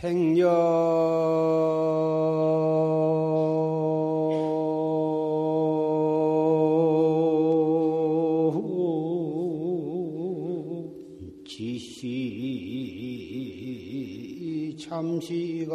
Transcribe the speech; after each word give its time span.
백년. 0.00 0.46
지시 11.46 12.36
잠시가 14.78 15.74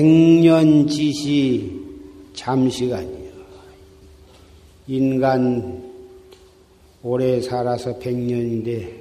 백년지시 0.00 1.78
잠시간이요. 2.32 3.30
인간 4.86 5.92
오래 7.02 7.38
살아서 7.42 7.98
백년인데 7.98 8.98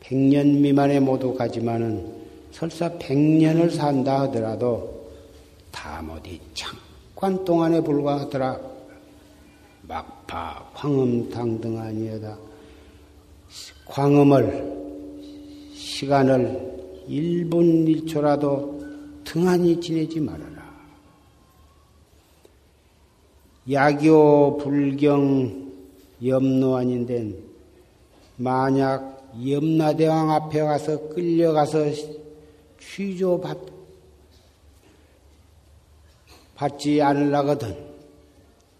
백년 0.00 0.62
미만에 0.62 0.98
모두 0.98 1.34
가지만은 1.34 2.10
설사 2.52 2.90
백년을 2.98 3.70
산다 3.70 4.22
하더라도 4.22 5.10
다 5.70 6.02
어디 6.10 6.40
잠깐 6.54 7.44
동안에 7.44 7.82
불과하더라. 7.82 8.58
막파 9.82 10.70
광음 10.72 11.28
당등 11.28 11.78
아니어다. 11.78 12.38
광음을 13.84 15.70
시간을 15.74 17.04
1분 17.10 18.06
1초라도 18.06 18.83
등한히 19.34 19.80
지내지 19.80 20.20
말아라. 20.20 20.62
야교 23.68 24.58
불경 24.58 25.72
염노안인데 26.24 27.34
만약 28.36 29.32
염라대왕 29.44 30.30
앞에 30.30 30.60
가서 30.60 31.08
끌려가서 31.08 31.78
취조 32.78 33.40
받, 33.40 33.58
받지 36.54 37.02
않으려거든 37.02 37.76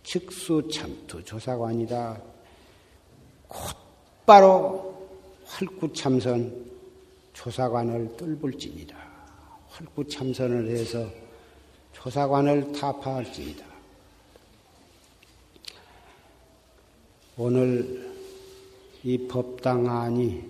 즉수 0.04 0.69
참투 0.72 1.25
조사관이다. 1.25 2.22
곧바로 3.48 5.09
활구 5.47 5.93
참선 5.93 6.70
조사관을 7.32 8.16
뚫을지니다. 8.16 9.03
활구참선을 9.75 10.69
해서 10.69 11.11
조사관을 11.93 12.73
타파할지니다. 12.73 13.67
오늘 17.37 18.15
이 19.03 19.19
법당안이 19.27 20.43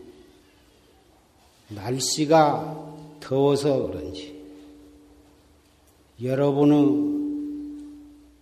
날씨가 1.68 2.96
더워서 3.20 3.86
그런지 3.86 4.44
여러분의 6.22 7.24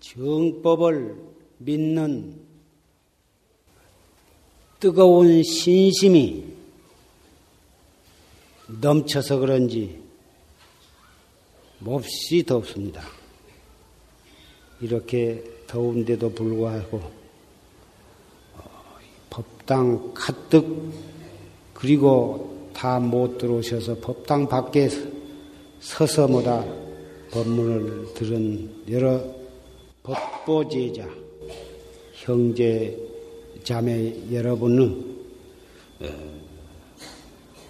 정법을 0.00 1.16
믿는 1.59 2.41
뜨거운 4.81 5.44
신심이 5.44 6.44
넘쳐서 8.81 9.38
그런지 9.38 10.01
몹시 11.84 12.44
덥습니다. 12.44 13.03
이렇게 14.81 15.43
더운데도 15.66 16.32
불구하고 16.32 16.98
어, 18.56 18.65
법당 19.31 20.12
가득 20.15 20.93
그리고 21.75 22.53
다 22.72 22.98
못 22.98 23.38
들어오셔서 23.38 23.97
법당 24.00 24.48
밖에 24.48 24.88
서서 25.81 26.26
뭐다 26.28 26.65
법문을 27.31 28.14
들은 28.14 28.70
여러 28.91 29.22
법보제자 30.03 31.09
형제 32.14 32.99
자매 33.62 34.14
여러분은 34.32 35.16
어, 36.00 36.06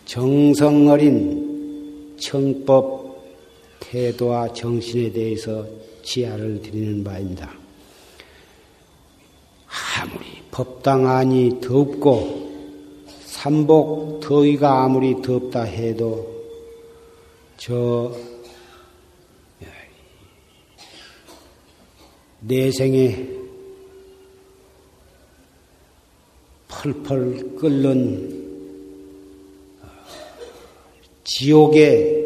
정성 0.06 0.88
어린 0.88 2.16
청법 2.18 3.01
태도와 3.92 4.50
정신에 4.54 5.12
대해서 5.12 5.66
지하를 6.02 6.62
드리는 6.62 7.04
바입니다. 7.04 7.52
아무리 10.00 10.24
법당 10.50 11.06
안이 11.06 11.60
덥고 11.60 12.50
삼복 13.26 14.20
더위가 14.20 14.84
아무리 14.84 15.20
덥다 15.20 15.64
해도 15.64 16.26
저 17.58 18.16
내생에 22.40 23.28
펄펄 26.66 27.56
끓는 27.56 28.42
지옥의 31.24 32.21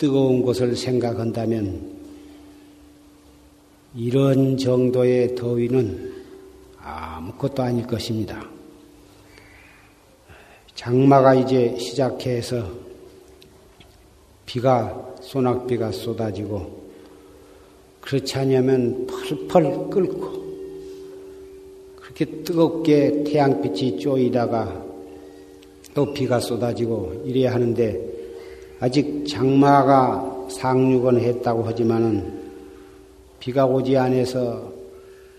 뜨거운 0.00 0.40
곳을 0.40 0.74
생각한다면 0.76 1.94
이런 3.94 4.56
정도의 4.56 5.34
더위는 5.34 6.14
아무것도 6.78 7.62
아닐 7.62 7.86
것입니다. 7.86 8.48
장마가 10.74 11.34
이제 11.34 11.76
시작해서 11.78 12.66
비가 14.46 15.14
소낙비가 15.20 15.92
쏟아지고 15.92 16.80
그렇지 18.00 18.38
않으면 18.38 19.06
펄펄 19.06 19.90
끓고 19.90 20.40
그렇게 21.96 22.24
뜨겁게 22.42 23.24
태양빛이 23.24 23.98
쪼이다가 23.98 24.82
또 25.92 26.14
비가 26.14 26.40
쏟아지고 26.40 27.22
이래야 27.26 27.52
하는데 27.52 28.09
아직 28.80 29.26
장마가 29.28 30.48
상륙은 30.48 31.20
했다고 31.20 31.64
하지만은 31.64 32.40
비가 33.38 33.66
오지 33.66 33.96
않아서 33.96 34.72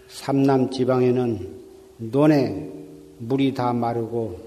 삼남 0.08 0.70
지방에는 0.70 1.50
논에 1.98 2.70
물이 3.18 3.54
다 3.56 3.74
마르고 3.74 4.40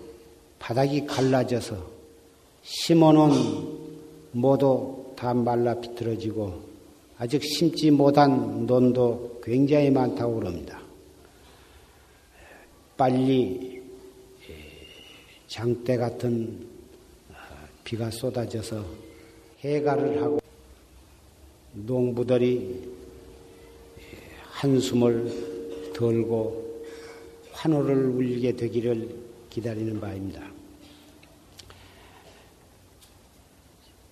바닥이 0.61 1.07
갈라져서 1.07 1.77
심어놓은 2.63 3.33
모두 4.33 5.13
다 5.17 5.35
말라 5.35 5.75
비틀어지고 5.81 6.63
아직 7.19 7.43
심지 7.43 7.91
못한 7.91 8.65
논도 8.67 9.41
굉장히 9.43 9.91
많다고 9.91 10.37
그럽니다. 10.37 10.81
빨리 12.97 13.83
장대 15.49 15.97
같은 15.97 16.74
비가 17.85 18.11
쏟아져서 18.11 18.85
해가를 19.61 20.21
하고 20.23 20.41
농부들이 21.75 22.91
한숨을 24.43 25.93
덜고 25.95 26.85
환호를 27.53 28.07
울리게 28.07 28.57
되기를 28.57 29.09
기다리는 29.51 30.01
바입니다. 30.01 30.51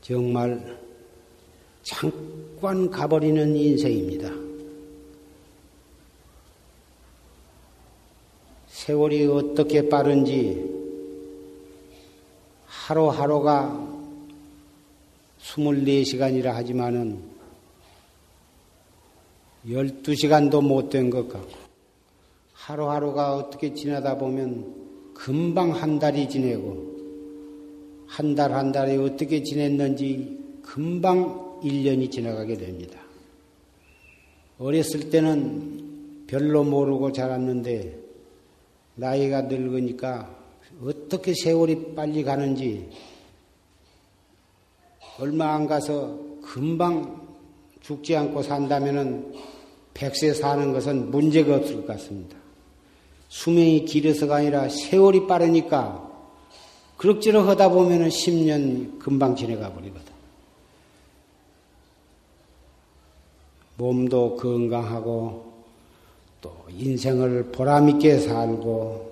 정말 0.03 0.79
잠깐 1.83 2.91
가버리는 2.91 3.57
인생입니다. 3.57 4.31
세월이 8.69 9.27
어떻게 9.27 9.89
빠른지 9.89 10.72
하루하루가 12.87 13.89
24시간이라 15.41 16.47
하지만은 16.47 17.23
12시간도 19.69 20.61
못 20.61 20.91
된 20.91 21.09
것 21.09 21.29
같고 21.29 21.63
하루하루가 22.55 23.37
어떻게 23.37 23.73
지나다 23.73 24.19
보면 24.19 24.75
금방 25.15 25.71
한 25.71 26.01
달이 26.01 26.29
지내고 26.29 26.91
한 28.09 28.35
달한 28.35 28.73
달에 28.73 28.97
어떻게 28.97 29.45
지냈는지 29.45 30.41
금방 30.63 31.61
1년이 31.63 32.11
지나가게 32.11 32.57
됩니다. 32.57 33.01
어렸을 34.59 35.09
때는 35.11 36.25
별로 36.27 36.65
모르고 36.65 37.13
자랐는데 37.13 37.97
나이가 38.97 39.43
늙으니까 39.43 40.42
어떻게 40.81 41.35
세월이 41.35 41.95
빨리 41.95 42.25
가는지 42.25 42.89
얼마 45.19 45.55
안 45.55 45.67
가서 45.67 46.19
금방 46.43 47.21
죽지 47.81 48.17
않고 48.17 48.43
산다면은 48.43 49.35
백세 49.95 50.33
사는 50.33 50.73
것은 50.73 51.11
문제가 51.11 51.57
없을 51.57 51.77
것 51.77 51.87
같습니다. 51.89 52.37
수명이 53.29 53.85
길어서가 53.85 54.37
아니라 54.37 54.69
세월이 54.69 55.27
빠르니까 55.27 56.11
그럭저럭 56.97 57.49
하다 57.49 57.71
보면은 57.71 58.09
10년 58.09 58.99
금방 58.99 59.35
지나가 59.35 59.73
버리거든. 59.73 60.13
몸도 63.77 64.37
건강하고 64.37 65.53
또 66.41 66.57
인생을 66.71 67.51
보람있게 67.53 68.19
살고 68.19 69.12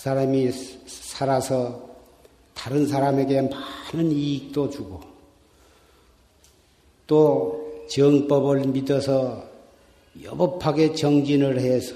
그 0.00 0.04
사람이 0.04 0.50
살아서 0.86 1.90
다른 2.54 2.86
사람에게 2.86 3.42
많은 3.42 4.10
이익도 4.10 4.70
주고 4.70 4.98
또 7.06 7.84
정법을 7.90 8.66
믿어서 8.68 9.44
여법하게 10.22 10.94
정진을 10.94 11.60
해서 11.60 11.94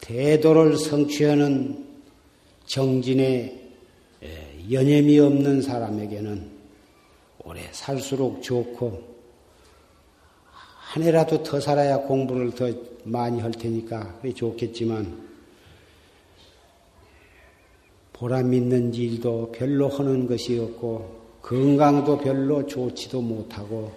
대도를 0.00 0.76
성취하는 0.76 1.86
정진에 2.66 3.70
연념이 4.68 5.20
없는 5.20 5.62
사람에게는 5.62 6.50
오래 7.44 7.60
살수록 7.70 8.42
좋고 8.42 9.00
한 10.42 11.02
해라도 11.04 11.40
더 11.44 11.60
살아야 11.60 11.98
공부를 11.98 12.50
더 12.50 12.68
많이 13.04 13.40
할 13.40 13.52
테니까 13.52 14.18
좋겠지만 14.34 15.23
보람 18.14 18.54
있는 18.54 18.94
일도 18.94 19.50
별로 19.52 19.88
하는 19.88 20.26
것이 20.26 20.58
없고 20.58 21.24
건강도 21.42 22.16
별로 22.16 22.64
좋지도 22.64 23.20
못하고 23.20 23.90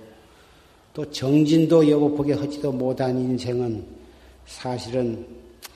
또 0.93 1.09
정진도 1.11 1.87
여보하게 1.87 2.33
하지도 2.33 2.71
못한 2.71 3.17
인생은 3.17 3.85
사실은 4.47 5.25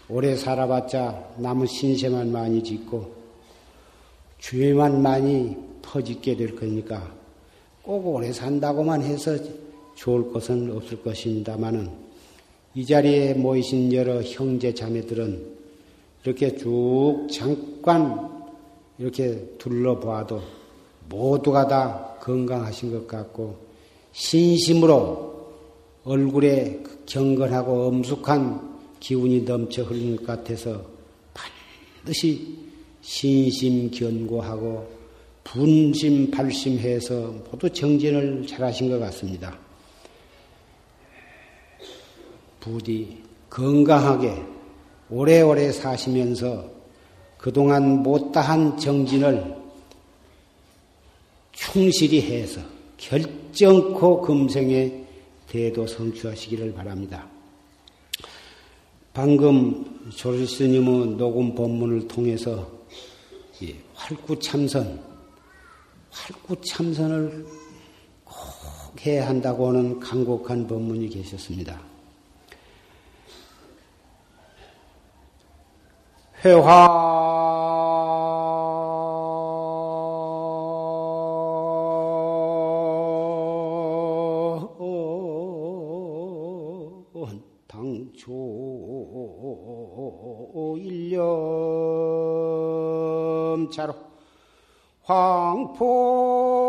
오래 0.10 0.36
살아봤자 0.36 1.36
남은 1.38 1.68
신세만 1.68 2.32
많이 2.32 2.64
짓고 2.64 3.14
죄만 4.40 5.02
많이 5.02 5.56
퍼짓게 5.84 6.36
될 6.36 6.56
거니까 6.56 7.14
꼭 7.84 8.08
오래 8.08 8.34
산다고만 8.34 9.04
해서 9.04 9.38
좋을 9.94 10.32
것은 10.34 10.76
없을 10.76 11.04
것입니다만은 11.04 11.92
이 12.74 12.86
자리에 12.86 13.36
모이신 13.36 13.94
여러 13.94 14.20
형제 14.24 14.74
자매들은 14.74 15.62
이렇게 16.24 16.56
쭉 16.56 17.28
잠깐 17.32 18.31
이렇게 19.02 19.56
둘러봐도 19.58 20.44
모두가 21.10 21.68
다 21.68 22.16
건강하신 22.22 22.92
것 22.92 23.08
같고 23.08 23.58
신심으로 24.12 25.50
얼굴에 26.04 26.82
그 26.84 27.04
경건하고 27.08 27.88
엄숙한 27.88 28.78
기운이 29.00 29.42
넘쳐 29.42 29.82
흐르는 29.82 30.18
것 30.18 30.28
같아서 30.28 30.86
반드시 31.34 32.60
신심 33.02 33.90
견고하고 33.90 34.88
분심 35.44 36.30
발심해서 36.30 37.34
모두 37.50 37.68
정진을 37.72 38.46
잘하신 38.46 38.92
것 38.92 39.00
같습니다. 39.00 39.58
부디 42.60 43.18
건강하게 43.50 44.44
오래오래 45.10 45.72
사시면서 45.72 46.81
그동안 47.42 48.04
못다한 48.04 48.78
정진을 48.78 49.58
충실히 51.52 52.22
해서 52.22 52.62
결정코 52.98 54.22
금생에 54.22 55.04
대도 55.48 55.88
성취하시기를 55.88 56.74
바랍니다. 56.74 57.28
방금 59.12 60.10
조실 60.16 60.48
스님의 60.48 61.18
녹음 61.18 61.56
법문을 61.56 62.08
통해서 62.08 62.70
활구참선, 63.96 65.02
활구참선을 66.12 67.46
꼭 68.24 69.06
해야 69.06 69.28
한다고 69.28 69.70
하는 69.70 70.00
간곡한 70.00 70.68
법문이 70.68 71.10
계셨습니다. 71.10 71.91
회화. 76.44 77.12
당초 87.68 88.32
일념차로. 93.58 93.94
황포 95.04 96.61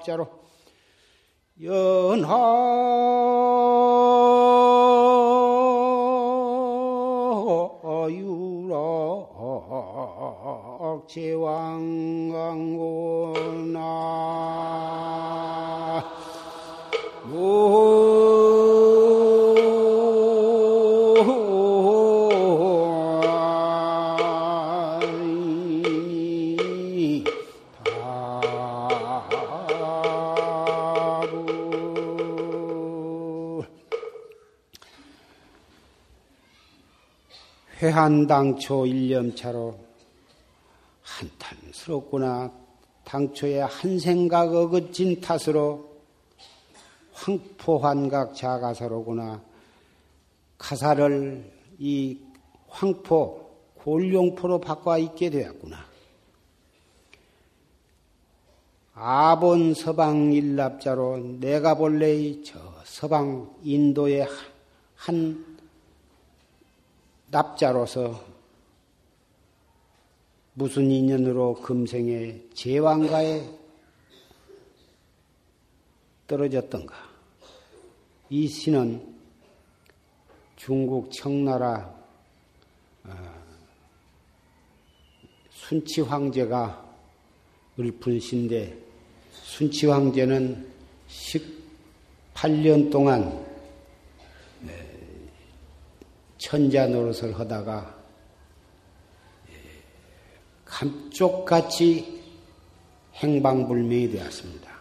일납자로 0.07 0.27
연하 1.63 2.35
유라 8.09 8.75
제왕광고나 11.07 12.37
회한 37.79 38.25
당초 38.25 38.87
일념차로 38.87 39.77
한탄스럽구나. 41.03 42.51
당초에 43.03 43.59
한 43.61 43.99
생각 43.99 44.53
어긋진 44.53 45.21
탓으로 45.21 45.87
황포환각 47.13 48.35
자가사로구나. 48.35 49.43
가사를 50.57 51.51
이 51.77 52.19
황포, 52.67 53.47
골룡포로 53.75 54.59
바꿔 54.59 54.97
있게 54.97 55.29
되었구나. 55.29 55.77
아본 58.95 59.75
서방 59.75 60.33
일납자로 60.33 61.37
내가 61.39 61.75
본래 61.75 62.41
저 62.41 62.59
서방 62.83 63.55
인도의 63.61 64.27
한 64.95 65.56
납자로서 67.29 68.23
무슨 70.53 70.89
인연으로 70.89 71.55
금생에 71.55 72.41
제왕가에 72.53 73.47
떨어졌던가? 76.25 76.95
이 78.29 78.47
신은 78.47 79.15
중국 80.55 81.11
청나라 81.11 81.95
어, 83.03 83.11
순치 85.51 86.01
황제가 86.01 86.85
읊은 87.79 88.19
신데 88.19 88.77
순치 89.31 89.85
황제는 89.85 90.67
18년 92.33 92.91
동안 92.91 93.46
천자 96.47 96.87
노릇을 96.87 97.37
하다가 97.37 97.93
감쪽같이 100.63 102.21
행방불명이 103.15 104.11
되었습니다. 104.11 104.71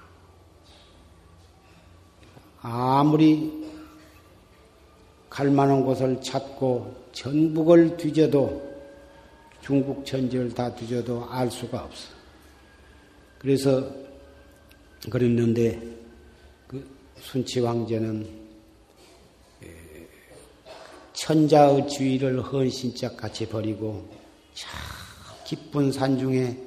아무리 2.61 3.69
갈 5.29 5.51
만한 5.51 5.85
곳을 5.85 6.23
찾고 6.23 7.09
전북을 7.11 7.97
뒤져도 7.97 8.63
중국 9.61 10.07
전지를 10.07 10.55
다 10.55 10.73
뒤져도 10.73 11.29
알 11.29 11.51
수가 11.51 11.83
없어. 11.83 12.15
그래서 13.41 13.91
그랬는데 15.11 15.83
그 16.69 16.89
순치 17.19 17.59
황제는 17.59 18.36
천자의 21.17 21.89
주의를 21.89 22.41
헌신짝 22.43 23.17
같이 23.17 23.49
버리고 23.49 24.07
참 24.55 24.71
기쁜 25.47 25.91
산중에 25.91 26.59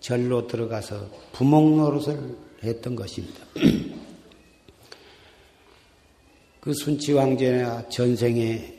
절로 0.00 0.46
들어가서 0.46 1.10
부목 1.32 1.76
노릇을 1.76 2.36
했던 2.62 2.94
것입니다. 2.94 3.44
그 6.60 6.72
순치 6.72 7.12
왕제나 7.12 7.88
전생에 7.88 8.76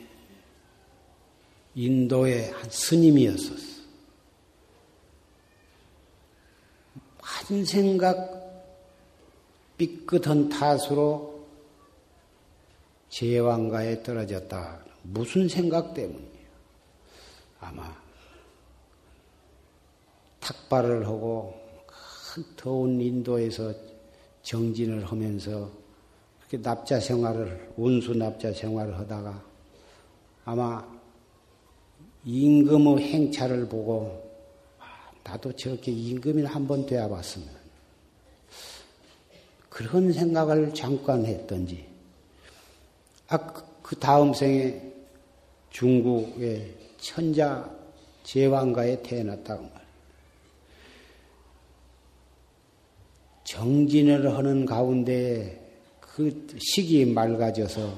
인도의 1.76 2.52
한 2.52 2.70
스님이었었어. 2.70 3.78
한 7.20 7.66
생각 7.66 8.34
삐끗한 9.78 10.50
탓으로 10.50 11.46
제왕가에 13.10 14.04
떨어졌다. 14.04 14.87
무슨 15.10 15.48
생각 15.48 15.94
때문이에요? 15.94 16.48
아마 17.60 17.96
탁발을 20.40 21.06
하고 21.06 21.54
큰 21.86 22.44
더운 22.56 23.00
인도에서 23.00 23.74
정진을 24.44 25.06
하면서 25.06 25.70
그렇게 26.40 26.62
납자 26.62 27.00
생활을 27.00 27.74
운수 27.78 28.14
납자 28.14 28.54
생활을 28.54 28.98
하다가 29.00 29.44
아마 30.46 30.98
임금의 32.24 33.00
행차를 33.12 33.68
보고 33.68 34.24
아, 34.80 35.12
나도 35.24 35.54
저렇게 35.54 35.92
임금을 35.92 36.46
한번 36.46 36.86
되어봤으면 36.86 37.48
그런 39.70 40.12
생각을 40.12 40.74
잠깐 40.74 41.26
했던지 41.26 41.88
아, 43.28 43.38
그, 43.38 43.64
그 43.82 43.96
다음 43.98 44.34
생에 44.34 44.97
중국의 45.78 46.74
천자 46.98 47.70
제왕가에 48.24 49.04
태어났다고 49.04 49.62
말이에요. 49.62 49.88
정진을 53.44 54.36
하는 54.36 54.66
가운데 54.66 55.86
그 56.00 56.48
시기 56.60 57.06
맑아져서 57.06 57.90
어, 57.90 57.98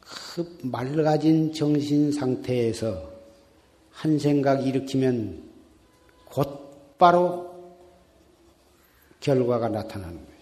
그 0.00 0.58
맑아진 0.64 1.52
정신 1.52 2.10
상태에서 2.10 3.12
한 3.92 4.18
생각 4.18 4.66
일으키면 4.66 5.44
곧바로 6.24 7.76
결과가 9.20 9.68
나타나는 9.68 10.16
거예요. 10.26 10.37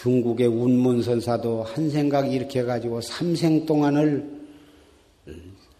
중국의 0.00 0.46
운문선사도 0.46 1.62
한 1.62 1.90
생각 1.90 2.32
이렇게 2.32 2.60
해가지고 2.60 3.02
삼생 3.02 3.66
동안을 3.66 4.40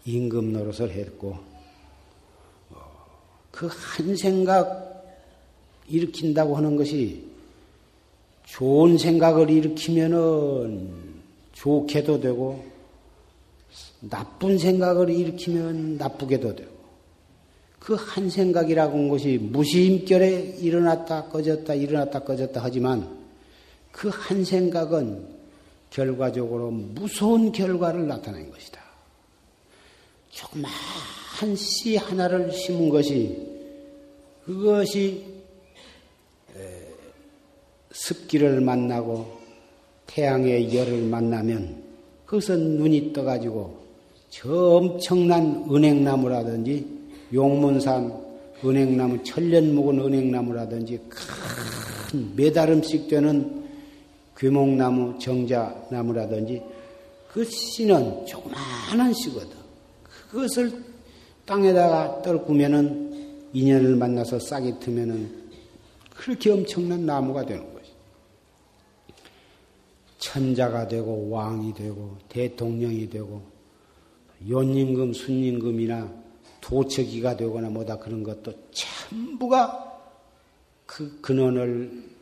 임금 0.05 0.53
노릇을 0.53 0.91
했고 0.91 1.37
그 3.51 3.67
한 3.67 4.15
생각 4.15 4.91
일으킨다고 5.87 6.55
하는 6.55 6.75
것이 6.75 7.23
좋은 8.45 8.97
생각을 8.97 9.49
일으키면은 9.49 10.89
좋게도 11.53 12.21
되고 12.21 12.63
나쁜 14.01 14.57
생각을 14.57 15.09
일으키면 15.09 15.97
나쁘게도 15.97 16.55
되고 16.55 16.71
그 17.79 17.95
한 17.95 18.29
생각이라고 18.29 18.93
하는 18.93 19.09
것이 19.09 19.39
무심결에 19.41 20.57
일어났다 20.59 21.25
꺼졌다 21.25 21.73
일어났다 21.73 22.19
꺼졌다 22.19 22.61
하지만 22.63 23.20
그 23.91 24.09
한 24.09 24.43
생각은 24.43 25.27
결과적으로 25.89 26.71
무서운 26.71 27.51
결과를 27.51 28.07
나타낸 28.07 28.49
것이다. 28.49 28.81
조그마한 30.29 31.55
씨 31.55 31.97
하나를 31.97 32.51
심은 32.51 32.89
것이 32.89 33.47
그것이 34.45 35.25
습기를 37.91 38.61
만나고 38.61 39.39
태양의 40.07 40.73
열을 40.75 41.03
만나면 41.03 41.83
그것은 42.25 42.77
눈이 42.77 43.11
떠가지고 43.11 43.81
저 44.29 44.49
엄청난 44.53 45.65
은행나무라든지 45.69 46.87
용문산 47.33 48.21
은행나무 48.63 49.23
천년 49.23 49.75
묵은 49.75 49.99
은행나무라든지 49.99 50.99
큰 51.09 52.35
메다름씩 52.35 53.09
되는 53.09 53.60
괴목나무, 54.41 55.19
정자나무라든지 55.19 56.63
그 57.31 57.45
씨는 57.45 58.25
조그마한 58.25 59.13
씨거든. 59.13 59.51
그것을 60.31 60.83
땅에다가 61.45 62.23
떨구면은 62.23 63.49
인연을 63.53 63.95
만나서 63.97 64.39
싹이 64.39 64.79
트면은 64.79 65.51
그렇게 66.15 66.49
엄청난 66.49 67.05
나무가 67.05 67.45
되는 67.45 67.71
것이. 67.71 67.91
천자가 70.17 70.87
되고 70.87 71.29
왕이 71.29 71.75
되고 71.75 72.17
대통령이 72.27 73.11
되고 73.11 73.43
연임금, 74.49 75.13
순임금이나 75.13 76.11
도처기가 76.61 77.37
되거나 77.37 77.69
뭐다 77.69 77.99
그런 77.99 78.23
것도 78.23 78.53
전부가 78.71 80.01
그 80.87 81.21
근원을 81.21 82.20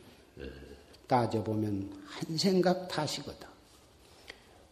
따져보면 1.10 1.90
한 2.06 2.38
생각 2.38 2.86
탓이거든. 2.86 3.48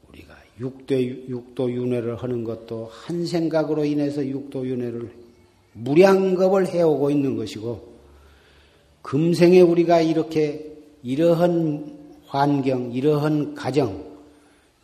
우리가 0.09 0.37
육도, 0.61 1.03
육도 1.03 1.73
윤회를 1.73 2.17
하는 2.17 2.45
것도 2.45 2.89
한 2.93 3.27
생각으로 3.27 3.85
인해서 3.85 4.25
육도 4.25 4.67
윤회를 4.67 5.13
무량겁을 5.73 6.69
해오고 6.69 7.11
있는 7.11 7.37
것이고, 7.37 7.99
금생에 9.03 9.61
우리가 9.61 10.01
이렇게 10.01 10.77
이러한 11.03 11.99
환경, 12.27 12.93
이러한 12.93 13.55
가정, 13.57 14.07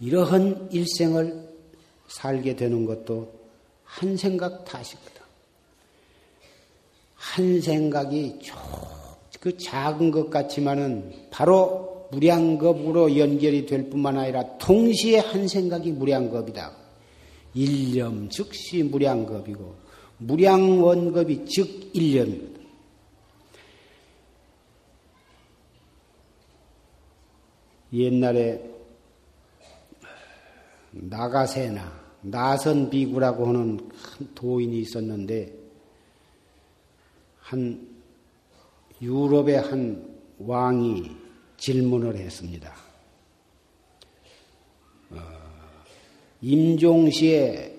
이러한 0.00 0.70
일생을 0.72 1.48
살게 2.08 2.56
되는 2.56 2.84
것도 2.84 3.32
한 3.84 4.16
생각 4.16 4.64
탓이거든. 4.64 5.22
한 7.14 7.60
생각이 7.60 8.40
그 9.44 9.54
작은 9.58 10.10
것 10.10 10.30
같지만은 10.30 11.12
바로 11.30 12.08
무량겁으로 12.12 13.18
연결이 13.18 13.66
될 13.66 13.90
뿐만 13.90 14.16
아니라 14.16 14.56
동시에 14.56 15.18
한 15.18 15.46
생각이 15.46 15.92
무량겁이다. 15.92 16.74
일념 17.52 18.30
즉시 18.30 18.82
무량겁이고 18.82 19.74
무량원겁이 20.16 21.44
즉 21.44 21.90
일념이거든. 21.92 22.64
옛날에 27.92 28.70
나가세나 30.90 32.02
나선 32.22 32.88
비구라고 32.88 33.48
하는 33.48 33.76
큰 33.76 34.26
도인이 34.34 34.78
있었는데 34.78 35.52
한 37.40 37.93
유럽의 39.00 39.60
한 39.60 40.18
왕이 40.38 41.10
질문을 41.56 42.16
했습니다. 42.16 42.74
어, 45.10 45.16
임종시에 46.40 47.74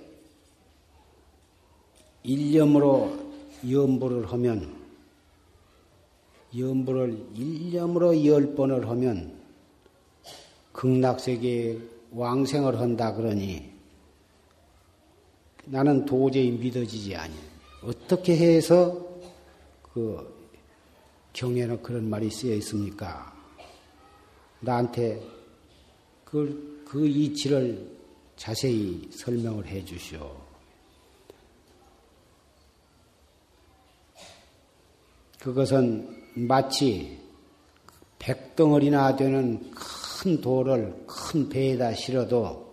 일념으로 2.23 3.17
염불을 3.69 4.31
하면 4.31 4.75
염불을 6.57 7.27
일념으로 7.35 8.25
열 8.25 8.55
번을 8.55 8.89
하면 8.89 9.33
극락세계에 10.71 11.77
왕생을 12.11 12.79
한다 12.79 13.13
그러니 13.13 13.75
나는 15.65 16.05
도저히 16.05 16.51
믿어지지 16.51 17.15
아니. 17.15 17.33
어떻게 17.83 18.35
해서 18.35 19.05
그 19.81 20.34
경에는 21.35 21.83
그런 21.83 22.09
말이 22.09 22.31
쓰여 22.31 22.55
있습니까? 22.55 23.35
나한테 24.61 25.21
그, 26.23 26.83
그 26.87 27.05
이치를 27.05 27.93
자세히 28.37 29.09
설명을 29.11 29.67
해 29.67 29.83
주시오. 29.83 30.35
그것은 35.39 36.23
마치 36.35 37.19
백덩어리나 38.17 39.15
되는 39.17 39.71
큰 39.71 40.39
돌을 40.41 41.05
큰 41.05 41.49
배에다 41.49 41.93
실어도 41.93 42.65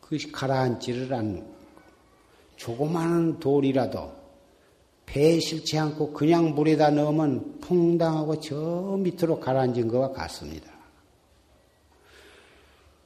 그것이 0.00 0.32
가라앉지를 0.32 1.14
않는 1.14 1.59
조그마한 2.60 3.40
돌이라도 3.40 4.12
배에 5.06 5.40
실지 5.40 5.78
않고 5.78 6.12
그냥 6.12 6.54
물에다 6.54 6.90
넣으면 6.90 7.58
퐁당하고 7.62 8.38
저 8.40 8.98
밑으로 9.00 9.40
가라앉은 9.40 9.88
것과 9.88 10.12
같습니다. 10.12 10.70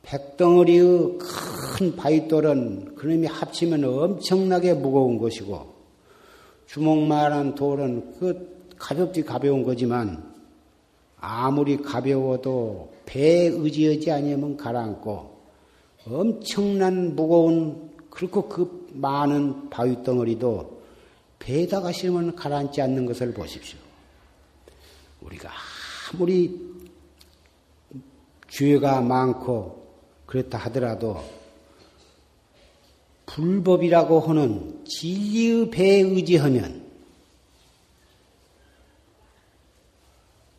백덩어리의 0.03 1.19
큰 1.19 1.95
바위돌은 1.95 2.97
그놈이 2.97 3.27
합치면 3.29 3.85
엄청나게 3.85 4.75
무거운 4.75 5.19
것이고 5.19 5.73
주먹만한 6.67 7.55
돌은 7.55 8.17
그 8.19 8.69
가볍지 8.77 9.23
가벼운 9.23 9.63
거지만 9.63 10.35
아무리 11.21 11.81
가벼워도 11.81 12.93
배에 13.07 13.47
의지하지 13.47 14.11
아니면 14.11 14.57
가라앉고 14.57 15.35
엄청난 16.07 17.15
무거운 17.15 17.91
그렇고 18.11 18.49
그 18.49 18.84
많은 18.95 19.71
바위 19.71 20.03
덩어리도 20.03 20.83
배에다가 21.39 21.93
실으면 21.93 22.35
가라앉지 22.35 22.81
않는 22.83 23.07
것을 23.07 23.33
보십시오. 23.35 23.79
우리가 25.21 25.51
아무리 26.13 26.75
죄가 28.49 29.01
많고 29.01 29.85
그렇다 30.27 30.59
하더라도 30.59 31.23
불법이라고 33.27 34.21
하는 34.21 34.85
진리의 34.85 35.71
배에 35.71 36.01
의지하면 36.01 36.85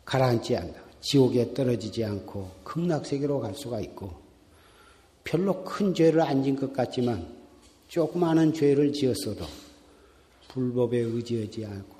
가라앉지 0.04 0.56
않다. 0.56 0.80
지옥에 1.00 1.54
떨어지지 1.54 2.04
않고 2.04 2.50
극락세계로 2.64 3.40
갈 3.40 3.54
수가 3.54 3.80
있고 3.80 4.12
별로 5.24 5.64
큰 5.64 5.94
죄를 5.94 6.20
안 6.20 6.42
진 6.42 6.56
것 6.56 6.72
같지만 6.72 7.35
조그마한 7.88 8.52
죄를 8.52 8.92
지었어도 8.92 9.44
불법에 10.48 10.98
의지하지 10.98 11.66
않고 11.66 11.96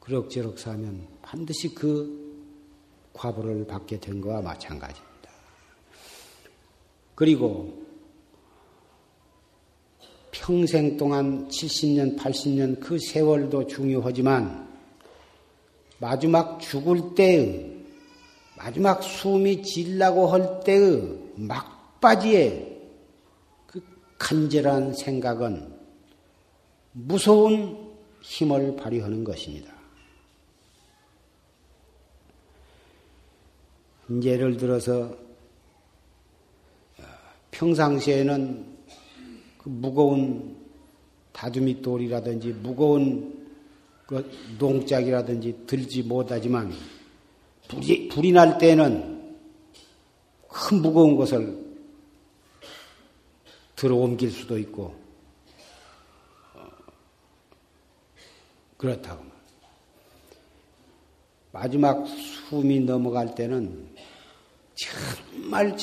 그럭저럭 0.00 0.58
사면 0.58 1.06
반드시 1.22 1.74
그 1.74 2.28
과보를 3.12 3.66
받게 3.66 4.00
된 4.00 4.20
거와 4.20 4.40
마찬가지입니다. 4.40 5.30
그리고 7.14 7.86
평생 10.30 10.96
동안 10.96 11.48
70년, 11.48 12.16
80년 12.16 12.80
그 12.80 12.98
세월도 12.98 13.66
중요하지만 13.66 14.68
마지막 15.98 16.60
죽을 16.60 17.14
때의 17.14 17.76
마지막 18.56 19.02
숨이 19.02 19.62
질라고 19.62 20.28
할 20.28 20.60
때의 20.60 21.18
막바지에 21.36 22.67
그 22.67 22.67
간절한 24.18 24.94
생각은 24.94 25.72
무서운 26.92 27.88
힘을 28.20 28.76
발휘하는 28.76 29.24
것입니다. 29.24 29.72
예를 34.22 34.56
들어서 34.56 35.14
평상시에는 37.50 38.66
그 39.58 39.68
무거운 39.68 40.56
다듬이 41.32 41.82
돌이라든지 41.82 42.48
무거운 42.62 43.46
그 44.06 44.30
농짝이라든지 44.58 45.64
들지 45.66 46.02
못하지만 46.02 46.72
불이, 47.68 48.08
불이 48.08 48.32
날 48.32 48.56
때는 48.56 49.36
큰 50.48 50.80
무거운 50.80 51.16
것을 51.16 51.67
들어 53.78 53.94
옮길 53.94 54.32
수도 54.32 54.58
있고, 54.58 54.92
어, 56.54 56.66
그렇다고. 58.76 59.24
마지막 61.52 62.04
숨이 62.08 62.80
넘어갈 62.80 63.36
때는 63.36 63.88
정말 64.74 65.76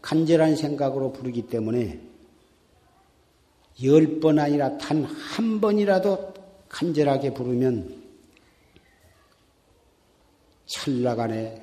간절한 0.00 0.56
생각으로 0.56 1.12
부르기 1.12 1.42
때문에 1.46 2.00
열 3.82 4.18
번 4.20 4.38
아니라 4.38 4.78
단 4.78 5.04
한 5.04 5.60
번이라도 5.60 6.32
간절하게 6.70 7.34
부르면 7.34 8.02
찰나간에 10.66 11.62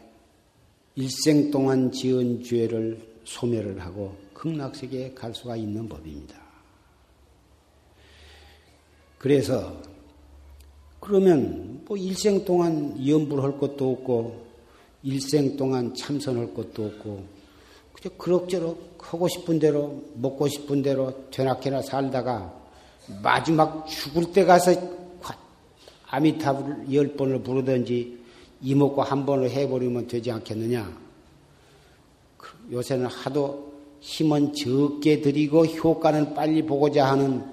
일생 0.94 1.50
동안 1.50 1.92
지은 1.92 2.44
죄를 2.44 3.09
소멸을 3.30 3.80
하고 3.80 4.16
극락세계에 4.34 5.14
갈 5.14 5.34
수가 5.36 5.56
있는 5.56 5.88
법입니다. 5.88 6.36
그래서 9.20 9.78
그러면 11.00 11.84
뭐 11.86 11.96
일생 11.96 12.44
동안 12.44 12.96
염불할 13.08 13.58
것도 13.60 13.92
없고 13.92 14.48
일생 15.04 15.56
동안 15.56 15.94
참선할 15.94 16.54
것도 16.54 16.86
없고 16.86 17.24
그저 17.94 18.10
그럭저럭 18.18 18.98
하고 19.00 19.28
싶은 19.28 19.60
대로 19.60 20.04
먹고 20.16 20.48
싶은 20.48 20.82
대로 20.82 21.30
되나케나 21.32 21.82
살다가 21.82 22.54
마지막 23.22 23.88
죽을 23.88 24.32
때 24.32 24.44
가서 24.44 24.72
아미타불 26.08 26.94
열 26.94 27.16
번을 27.16 27.44
부르든지 27.44 28.18
이목구 28.62 29.02
한 29.04 29.26
번을 29.26 29.52
해버리면 29.52 30.08
되지 30.08 30.32
않겠느냐? 30.32 31.09
그 32.70 32.76
요새는 32.76 33.08
하도 33.08 33.74
힘은 34.00 34.54
적게 34.54 35.22
들이고 35.22 35.66
효과는 35.66 36.34
빨리 36.34 36.66
보고자 36.66 37.08
하는 37.08 37.44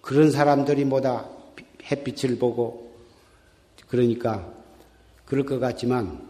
그런 0.00 0.30
사람들이 0.30 0.84
뭐다? 0.84 1.28
햇빛을 1.90 2.38
보고 2.38 2.92
그러니까 3.88 4.52
그럴 5.24 5.44
것 5.44 5.58
같지만 5.58 6.26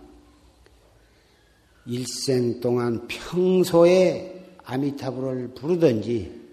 일생 1.86 2.60
동안 2.60 3.06
평소에 3.06 4.44
아미타불을 4.64 5.48
부르든지 5.54 6.46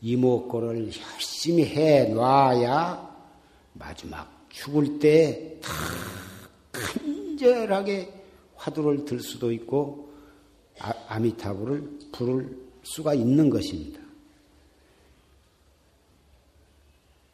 이목고를 0.00 0.90
열심히 1.14 1.64
해 1.66 2.04
놔야 2.06 3.14
마지막 3.74 4.28
죽을 4.50 4.98
때 4.98 5.58
다 5.62 5.72
간절하게 6.72 8.12
화두를 8.64 9.04
들 9.04 9.20
수도 9.20 9.52
있고 9.52 10.10
아, 10.78 11.18
미타불을 11.18 11.98
부를 12.12 12.58
수가 12.82 13.14
있는 13.14 13.50
것입니다. 13.50 14.00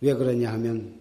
왜 0.01 0.15
그러냐 0.15 0.53
하면 0.53 1.01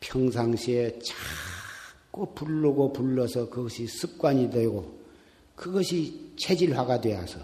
평상시에 0.00 0.98
자꾸 1.00 2.32
부르고 2.34 2.92
불러서 2.92 3.48
그것이 3.50 3.86
습관이 3.86 4.50
되고 4.50 4.98
그것이 5.56 6.32
체질화가 6.36 7.00
되어서 7.00 7.40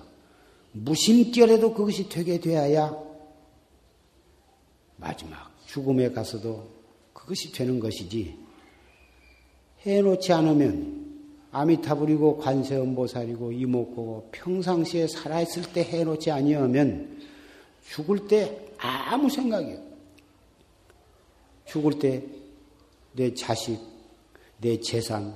무심결에도 0.73 1.75
그것이 1.75 2.09
되게 2.09 2.39
되어야 2.39 2.97
마지막 4.97 5.51
죽음에 5.67 6.11
가서도 6.13 6.71
그것이 7.13 7.51
되는 7.53 7.81
것이지 7.81 8.39
해놓지 9.81 10.33
않으면 10.33 11.00
아미타불이고 11.53 12.39
관세음보살이고 12.39 13.53
이목고고 13.53 14.29
평상시에 14.33 15.09
살아있을 15.09 15.73
때 15.73 15.83
해놓지 15.83 16.31
아니하면 16.31 17.21
죽을 17.89 18.29
때 18.29 18.69
아무 18.79 19.29
생각이 19.29 19.73
없 19.73 19.81
죽을 21.67 21.99
때 21.99 22.41
내 23.13 23.35
자식, 23.35 23.79
내 24.59 24.81
재산, 24.81 25.35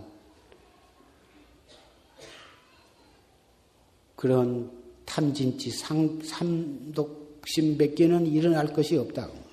그런 4.16 4.70
탐진치 5.04 5.70
상, 5.70 6.20
삼독심밖에는 6.22 8.26
일어날 8.26 8.72
것이 8.72 8.96
없다고. 8.96 9.44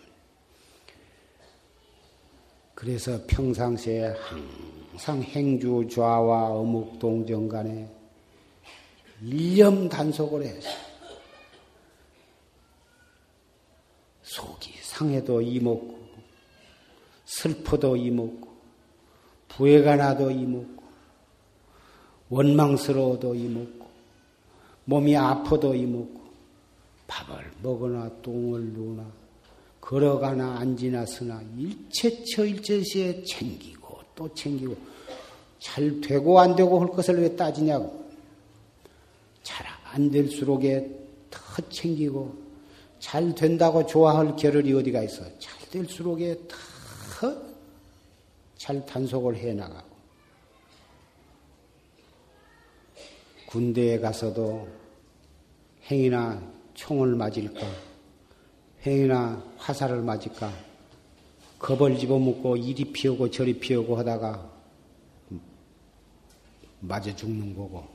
그래서 2.76 3.20
평상시에 3.28 4.06
항상 4.06 4.81
행주 5.10 5.88
좌와 5.92 6.50
어묵 6.50 7.00
동정 7.00 7.48
간에 7.48 7.90
일념 9.24 9.90
단속을 9.90 10.44
해서 10.44 10.70
속이 14.22 14.74
상해도 14.82 15.42
이먹고 15.42 16.00
슬퍼도 17.26 17.96
이먹고 17.96 18.48
부해가 19.48 19.96
나도 19.96 20.32
이먹고 20.32 20.84
원망스러워도 22.30 23.36
이먹고 23.36 23.88
몸이 24.86 25.18
아파도 25.18 25.76
이먹고 25.76 26.22
밥을 27.08 27.52
먹거나 27.62 28.22
똥을 28.22 28.74
누나 28.74 29.06
걸어가나 29.82 30.60
앉으나 30.60 31.06
서나 31.06 31.42
일체처 31.58 32.46
일체시에 32.46 33.24
챙기고 33.24 34.00
또 34.16 34.34
챙기고 34.34 34.91
잘 35.62 36.02
되고 36.02 36.40
안 36.40 36.56
되고 36.56 36.82
할 36.82 36.90
것을 36.90 37.22
왜 37.22 37.36
따지냐고. 37.36 38.02
잘 39.44 39.66
안 39.94 40.10
될수록에 40.10 40.90
더 41.30 41.40
챙기고 41.70 42.34
잘 43.00 43.36
된다고 43.36 43.86
좋아할 43.86 44.36
겨를이 44.38 44.74
어디가 44.74 45.04
있어? 45.04 45.24
잘 45.38 45.70
될수록에 45.70 46.36
더 46.48 47.52
잘 48.62 48.86
단속을 48.86 49.38
해 49.38 49.56
나가고. 49.56 49.90
군대에 53.48 54.00
가서도 54.00 54.68
행이나 55.90 56.40
총을 56.76 57.16
맞을까, 57.16 57.68
행이나 58.86 59.44
화살을 59.58 60.04
맞을까, 60.04 60.54
겁을 61.58 61.98
집어먹고 61.98 62.56
이리 62.56 62.86
피우고 62.86 63.32
저리 63.32 63.60
피우고 63.60 63.98
하다가 63.98 64.48
맞아 66.82 67.16
죽는 67.16 67.56
거고, 67.56 67.86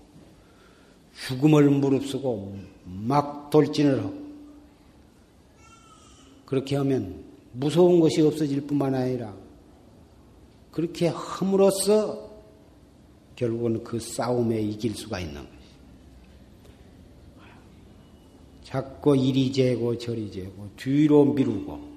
죽음을 1.27 1.68
무릅쓰고 1.70 2.57
막 2.85 3.51
돌진을 3.51 4.03
하고, 4.03 4.27
그렇게 6.46 6.77
하면 6.77 7.25
무서운 7.53 8.01
것이 8.01 8.22
없어질 8.22 8.66
뿐만 8.66 8.94
아니라 8.94 9.35
그렇게 10.70 11.09
함으로써 11.09 12.31
결국은 13.35 13.83
그 13.83 13.99
싸움에 13.99 14.61
이길 14.61 14.94
수가 14.94 15.20
있는 15.20 15.42
것이. 15.42 15.57
자꾸 18.62 19.16
이리 19.16 19.53
재고 19.53 19.96
저리 19.96 20.31
재고 20.31 20.68
뒤로 20.77 21.25
미루고 21.25 21.96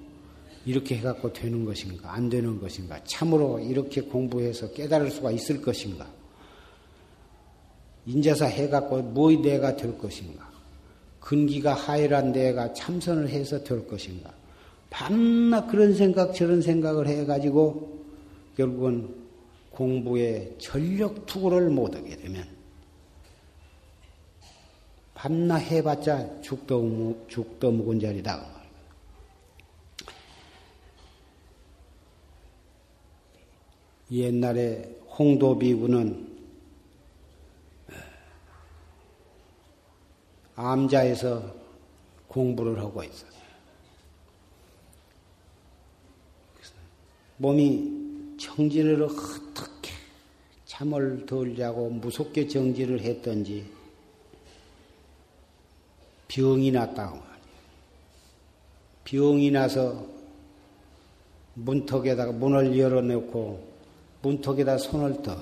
이렇게 0.64 0.96
해갖고 0.98 1.32
되는 1.32 1.64
것인가 1.64 2.14
안 2.14 2.28
되는 2.28 2.60
것인가 2.60 3.02
참으로 3.04 3.58
이렇게 3.58 4.00
공부해서 4.00 4.72
깨달을 4.72 5.10
수가 5.10 5.30
있을 5.32 5.60
것인가 5.60 6.06
인자사 8.10 8.46
해갖고 8.46 9.02
뭐 9.02 9.30
내가 9.30 9.76
될 9.76 9.96
것인가 9.96 10.50
근기가 11.20 11.74
하이란 11.74 12.32
내가 12.32 12.72
참선을 12.72 13.28
해서 13.28 13.62
될 13.62 13.86
것인가 13.86 14.32
밤낮 14.88 15.68
그런 15.68 15.94
생각 15.94 16.34
저런 16.34 16.60
생각을 16.60 17.06
해가지고 17.06 18.00
결국은 18.56 19.14
공부에 19.70 20.52
전력 20.58 21.24
투구를 21.26 21.70
못하게 21.70 22.16
되면 22.16 22.44
밤낮 25.14 25.58
해봤자 25.58 26.40
죽도, 26.40 27.26
죽도 27.28 27.70
묵은 27.70 28.00
자리다. 28.00 28.42
옛날에 34.10 34.96
홍도비구는 35.18 36.29
암자에서 40.60 41.54
공부를 42.28 42.78
하고 42.78 43.02
있었어요. 43.02 43.30
몸이 47.38 48.36
정진을 48.38 49.02
어떻게 49.02 49.92
잠을 50.66 51.24
덜 51.24 51.56
자고 51.56 51.88
무섭게 51.88 52.46
정진을 52.46 53.00
했던지 53.00 53.66
병이 56.28 56.70
났다고 56.72 57.16
말이에요. 57.16 57.30
병이 59.04 59.50
나서 59.50 60.06
문턱에다가 61.54 62.32
문을 62.32 62.78
열어놓고 62.78 63.70
문턱에다 64.22 64.76
손을 64.76 65.22
더 65.22 65.36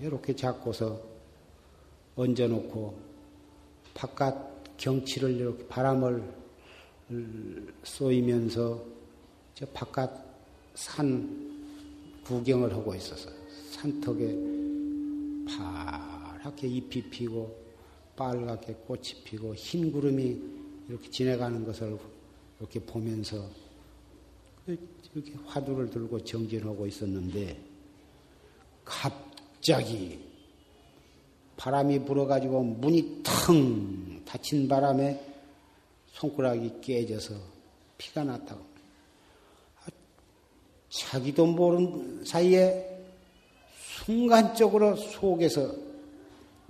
이렇게 0.00 0.34
잡고서 0.34 1.00
얹어놓고 2.14 2.94
바깥 3.94 4.51
경치를 4.82 5.36
이렇게 5.36 5.64
바람을 5.68 6.22
쏘이면서 7.84 8.84
저 9.54 9.66
바깥 9.66 10.10
산 10.74 11.52
구경을 12.24 12.72
하고 12.72 12.92
있었어요. 12.92 13.32
산턱에 13.70 14.36
파랗게 15.46 16.66
잎이 16.66 17.10
피고 17.10 17.56
빨갛게 18.16 18.74
꽃이 18.86 19.22
피고 19.24 19.54
흰 19.54 19.92
구름이 19.92 20.40
이렇게 20.88 21.10
지나가는 21.10 21.64
것을 21.64 21.96
이렇게 22.58 22.80
보면서 22.80 23.48
이렇게 24.66 25.34
화두를 25.46 25.90
들고 25.90 26.24
정진하고 26.24 26.88
있었는데 26.88 27.56
갑자기 28.84 30.18
바람이 31.56 32.04
불어가지고 32.04 32.64
문이 32.64 33.22
텅 33.22 34.11
닫힌 34.32 34.66
바람에 34.66 35.20
손가락이 36.12 36.80
깨져서 36.80 37.34
피가 37.98 38.24
났다고. 38.24 38.64
자기도 40.88 41.46
모르는 41.46 42.24
사이에 42.24 43.04
순간적으로 43.76 44.96
속에서 44.96 45.74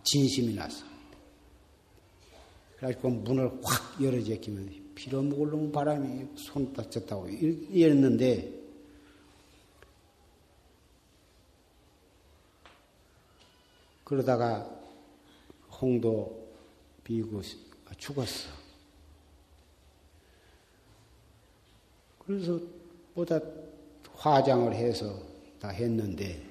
진심이 0.03 0.55
났어. 0.55 0.85
그래가지고 2.77 3.11
문을 3.11 3.61
확 3.63 4.03
열어제끼면 4.03 4.95
빌어먹을 4.97 5.51
놈 5.51 5.71
바람이 5.71 6.27
손 6.35 6.73
다쳤다고 6.73 7.29
이랬는데 7.29 8.61
그러다가 14.03 14.69
홍도 15.81 16.42
비구가 17.13 17.43
죽었어. 17.99 18.49
그래서 22.21 22.59
보다 23.15 23.39
화장을 24.15 24.73
해서 24.75 25.21
왔다 25.55 25.69
했는데 25.69 26.43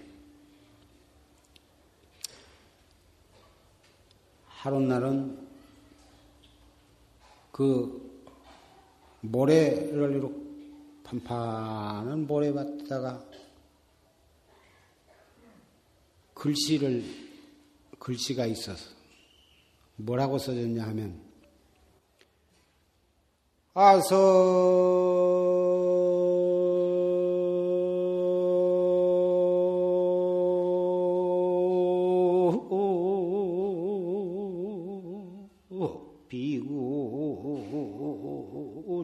하룻날은 4.47 5.47
그 7.51 8.11
모래를 9.21 10.11
이렇게 10.15 10.35
판판한 11.03 12.27
모래밭에다가 12.27 13.25
글씨를 16.35 17.03
글씨가 17.97 18.45
있어서 18.45 19.00
뭐라고 20.05 20.37
써졌냐 20.37 20.83
하면 20.83 21.19
아서 23.73 25.21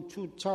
주참 0.08 0.52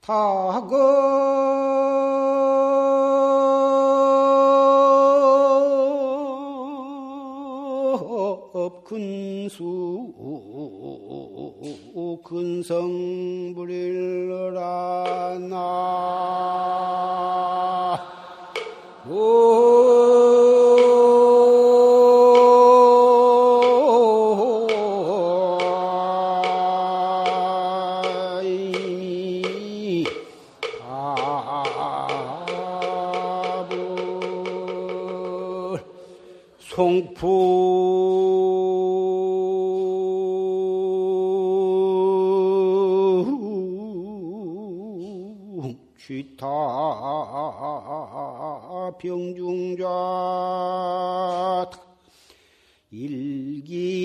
타급 0.00 0.78
근수 8.88 10.14
근성 12.24 13.52
불일러라 13.54 15.38
나 15.40 15.58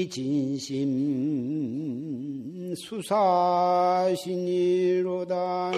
일기진심 0.04 0.90
수사신이로다 2.76 4.12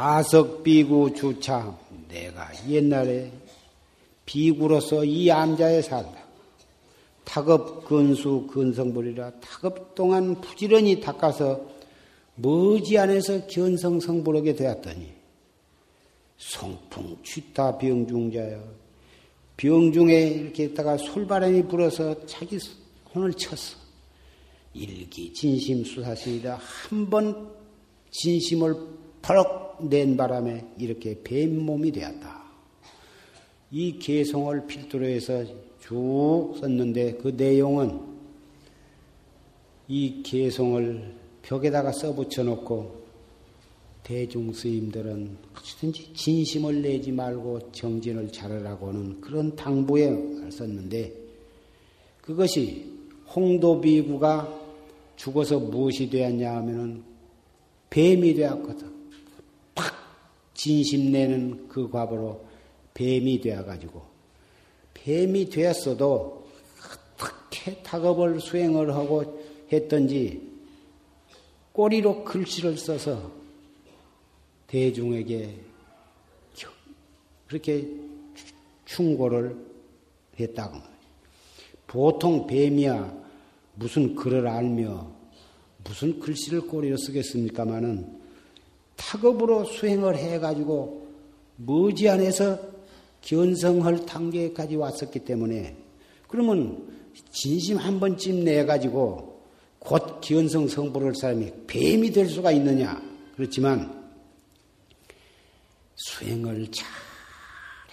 아석 0.00 0.62
비구 0.62 1.12
주차 1.14 1.76
내가 2.08 2.50
옛날에 2.68 3.37
비구로서 4.28 5.06
이 5.06 5.30
암자에 5.30 5.80
살다. 5.80 6.28
타급 7.24 7.86
근수 7.86 8.46
근성불이라 8.46 9.40
타급 9.40 9.94
동안 9.94 10.38
부지런히 10.42 11.00
닦아서 11.00 11.62
머지안에서 12.34 13.46
견성성불하게 13.46 14.54
되었더니 14.54 15.14
송풍 16.36 17.16
취타 17.24 17.78
병중자여 17.78 18.62
병중에 19.56 20.14
이렇게 20.14 20.64
있다가 20.64 20.98
솔바람이 20.98 21.62
불어서 21.62 22.26
자기 22.26 22.58
혼을 23.14 23.32
쳤어. 23.32 23.78
일기 24.74 25.32
진심 25.32 25.84
수사시이다. 25.84 26.60
한 26.60 27.08
번 27.08 27.48
진심을 28.10 28.76
버럭 29.22 29.88
낸 29.88 30.18
바람에 30.18 30.66
이렇게 30.78 31.18
뱀몸이 31.24 31.92
되었다. 31.92 32.37
이 33.70 33.98
개성을 33.98 34.66
필두로 34.66 35.06
해서 35.06 35.44
쭉 35.80 36.54
썼는데 36.58 37.14
그 37.14 37.28
내용은 37.28 38.00
이 39.88 40.22
개성을 40.22 41.14
벽에다가 41.42 41.92
써붙여 41.92 42.44
놓고 42.44 42.98
대중 44.02 44.52
스님들은 44.52 45.36
어찌든지 45.54 46.14
진심을 46.14 46.80
내지 46.80 47.12
말고 47.12 47.72
정진을 47.72 48.32
잘하라고는 48.32 49.20
그런 49.20 49.54
당부에 49.54 50.50
썼는데 50.50 51.12
그것이 52.22 52.90
홍도비구가 53.34 54.68
죽어서 55.16 55.58
무엇이 55.58 56.08
되었냐 56.08 56.56
하면은 56.56 57.02
뱀이 57.90 58.34
되었거든. 58.34 58.90
팍 59.74 59.92
진심 60.54 61.10
내는 61.10 61.68
그 61.68 61.90
과보로 61.90 62.47
뱀이 62.98 63.40
되어가지고 63.40 64.02
뱀이 64.94 65.50
되었어도 65.50 66.44
어떻게 67.14 67.80
작업을 67.84 68.40
수행을 68.40 68.92
하고 68.92 69.40
했던지 69.72 70.42
꼬리로 71.72 72.24
글씨를 72.24 72.76
써서 72.76 73.30
대중에게 74.66 75.54
그렇게 77.46 77.88
충고를 78.84 79.56
했다고. 80.38 80.78
보통 81.86 82.46
뱀이야 82.46 83.16
무슨 83.76 84.16
글을 84.16 84.46
알며 84.46 85.10
무슨 85.84 86.18
글씨를 86.18 86.62
꼬리로 86.62 86.96
쓰겠습니까마는 86.96 88.18
타급으로 88.96 89.64
수행을 89.64 90.16
해가지고 90.16 91.08
머지안에서 91.56 92.77
견성할 93.22 94.06
단계까지 94.06 94.76
왔었기 94.76 95.20
때문에 95.20 95.76
그러면 96.28 96.86
진심 97.30 97.76
한 97.76 97.98
번쯤 98.00 98.44
내가지고 98.44 99.42
곧 99.78 100.20
견성 100.20 100.68
성불할 100.68 101.14
사람이 101.14 101.52
뱀이 101.66 102.10
될 102.10 102.28
수가 102.28 102.52
있느냐? 102.52 103.00
그렇지만 103.36 104.10
수행을 105.96 106.70
잘 106.70 106.86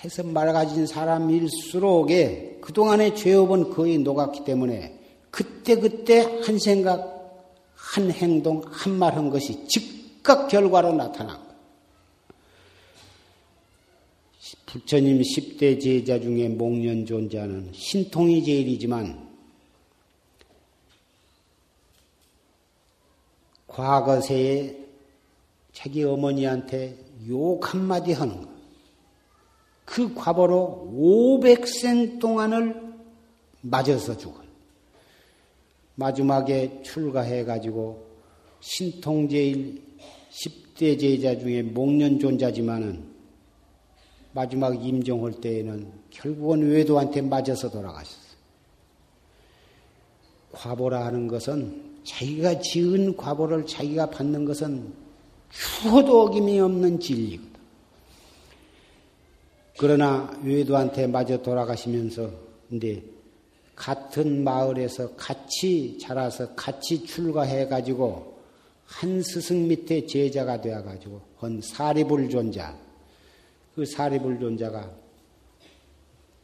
해서 0.04 0.24
말아가진 0.24 0.86
사람일수록에 0.86 2.60
그동안의 2.62 3.16
죄업은 3.16 3.72
거의 3.72 3.98
녹았기 3.98 4.44
때문에 4.44 5.00
그때그때 5.32 6.42
한 6.46 6.60
생각, 6.60 7.14
한 7.76 8.12
행동, 8.12 8.62
한 8.66 8.94
말 8.98 9.16
한 9.16 9.30
것이 9.30 9.68
즉각 9.68 10.48
결과로 10.48 10.94
나타난 10.94 11.36
거예요. 11.38 11.56
부처님 14.76 15.22
10대 15.22 15.80
제자 15.80 16.20
중에 16.20 16.50
목련 16.50 17.06
존재하는 17.06 17.70
신통이 17.72 18.44
제일이지만 18.44 19.26
과거세에 23.68 24.78
자기 25.72 26.04
어머니한테 26.04 26.98
욕 27.30 27.74
한마디 27.74 28.12
하는 28.12 28.42
거. 28.42 28.50
그 29.86 30.14
과보로 30.14 30.92
500생 30.94 32.20
동안을 32.20 32.76
맞아서 33.62 34.18
죽어. 34.18 34.44
마지막에 35.96 36.82
출가해가지고 36.84 38.06
신통제일 38.60 39.82
10대 40.32 41.00
제자 41.00 41.40
중에 41.40 41.62
목련 41.62 42.20
존자지만은 42.20 43.15
마지막 44.36 44.86
임종할 44.86 45.40
때에는 45.40 45.92
결국은 46.10 46.70
외도한테 46.70 47.22
맞아서 47.22 47.72
돌아가셨어요. 47.72 48.36
과보라 50.52 51.06
하는 51.06 51.30
것은 51.30 52.02
자기가 52.04 52.60
지은 52.60 53.16
과보를 53.16 53.66
자기가 53.66 54.10
받는 54.10 54.44
것은 54.44 54.94
추호도 55.52 56.24
어김이 56.24 56.60
없는 56.60 57.00
진리거든. 57.00 57.56
그러나 59.78 60.38
외도한테 60.44 61.08
맞아 61.08 61.42
돌아가시면서 61.42 62.30
근데 62.70 63.04
같은 63.74 64.44
마을에서 64.44 65.16
같이 65.16 65.98
자라서 65.98 66.56
같이 66.56 67.06
출가해 67.06 67.68
가지고 67.68 68.36
한 68.86 69.22
스승 69.22 69.70
밑에 69.70 70.06
제자가 70.06 70.60
되어 70.60 70.84
가지고 70.84 71.22
한 71.38 71.62
사리불존자 71.62 72.85
그 73.76 73.86
사리불존자가 73.86 74.96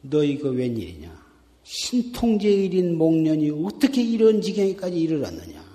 너 0.02 0.22
이거 0.22 0.50
웬일이냐 0.50 1.22
신통제일인 1.64 2.98
목련이 2.98 3.50
어떻게 3.50 4.02
이런 4.02 4.42
지경에까지 4.42 5.00
이르렀느냐 5.00 5.72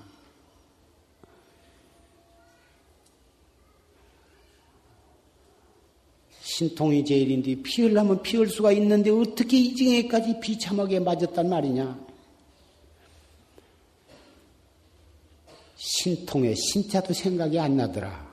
신통이 6.58 7.06
제일인데 7.06 7.62
피울라면 7.62 8.24
피울 8.24 8.50
수가 8.50 8.72
있는데 8.72 9.12
어떻게 9.12 9.58
이 9.58 9.76
징에까지 9.76 10.40
비참하게 10.40 11.00
맞았단 11.02 11.48
말이냐? 11.48 12.08
신통의 15.76 16.56
신자도 16.56 17.14
생각이 17.14 17.60
안 17.60 17.78
나더라. 17.78 18.27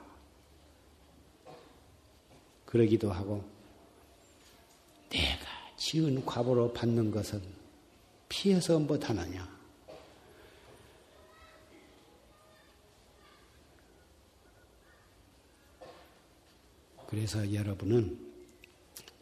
그러기도 2.75 3.09
하고 3.09 3.41
내가 5.09 5.47
지은 5.77 6.25
과보로 6.25 6.73
받는 6.73 7.09
것은 7.09 7.41
피해서 8.27 8.77
못하느냐? 8.77 9.47
그래서 17.07 17.53
여러분은 17.53 18.19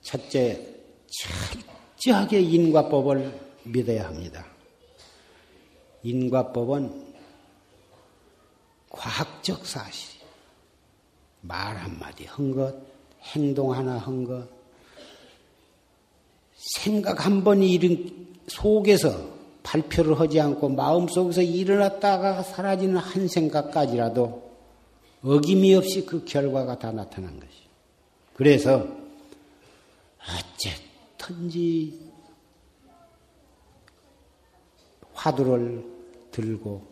첫째, 0.02 0.76
철저하게 2.02 2.42
인과법을 2.42 3.40
믿어야 3.66 4.08
합니다. 4.08 4.48
인과법은 6.02 7.14
과학적 8.90 9.64
사실. 9.64 10.24
말 11.42 11.78
한마디 11.78 12.26
한 12.26 12.52
것, 12.52 12.93
행동 13.24 13.74
하나 13.74 13.98
한 13.98 14.24
것, 14.24 14.48
생각 16.56 17.26
한 17.26 17.44
번이 17.44 17.72
일은 17.74 18.28
속에서 18.48 19.34
발표를 19.64 20.20
하지 20.20 20.40
않고 20.40 20.70
마음속에서 20.70 21.42
일어났다가 21.42 22.44
사라지는 22.44 22.98
한 22.98 23.28
생각까지라도 23.28 24.52
어김이 25.24 25.74
없이 25.76 26.06
그 26.06 26.26
결과가 26.26 26.80
다 26.80 26.92
나타난 26.92 27.40
것이. 27.40 27.54
그래서 28.34 28.86
어쨌든지 31.18 32.00
화두를 35.14 35.86
들고 36.32 36.86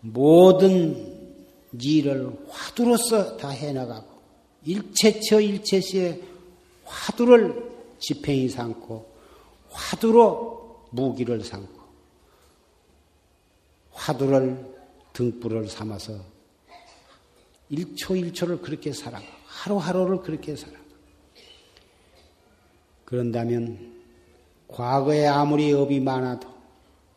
모든 0.00 1.12
일을 1.80 2.30
화두로서 2.48 3.36
다 3.36 3.48
해나가고 3.48 4.13
일체처 4.64 5.40
일체시에 5.40 6.20
화두를 6.84 7.72
지팽이 7.98 8.48
삼고 8.48 9.12
화두로 9.70 10.86
무기를 10.90 11.42
삼고 11.42 11.82
화두를 13.92 14.74
등불을 15.12 15.68
삼아서 15.68 16.18
일초 17.70 18.16
일초를 18.16 18.60
그렇게 18.60 18.92
살아가 18.92 19.24
하루하루를 19.46 20.20
그렇게 20.20 20.56
살아. 20.56 20.74
그런다면 23.04 24.02
과거에 24.68 25.26
아무리 25.26 25.72
업이 25.72 26.00
많아도 26.00 26.52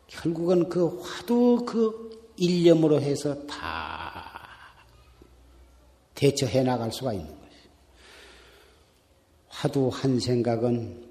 결국은 0.06 0.68
그 0.68 1.00
화두 1.00 1.64
그 1.66 2.32
일념으로 2.36 3.00
해서 3.00 3.46
다 3.46 4.40
대처해 6.14 6.62
나갈 6.62 6.92
수가 6.92 7.12
있는 7.12 7.37
화두 9.58 9.88
한 9.88 10.20
생각은 10.20 11.04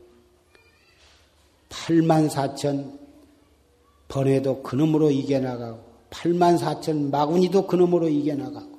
8만 1.67 2.29
4천 2.29 2.97
번에도 4.07 4.63
그놈으로 4.63 5.11
이겨나가고 5.11 5.83
8만 6.11 6.57
4천 6.57 7.09
마구니도 7.11 7.67
그놈으로 7.67 8.07
이겨나가고 8.07 8.77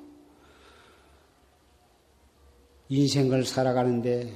인생을 2.89 3.45
살아가는데 3.45 4.33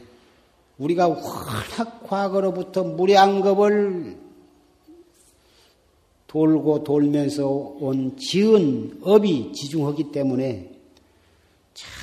우리가 0.76 1.08
워낙 1.08 2.02
과거로부터 2.06 2.84
무량겁을 2.84 4.18
돌고 6.26 6.84
돌면서 6.84 7.48
온 7.48 8.18
지은 8.18 8.98
업이 9.02 9.52
지중하기 9.54 10.12
때문에 10.12 10.78
참 11.72 12.01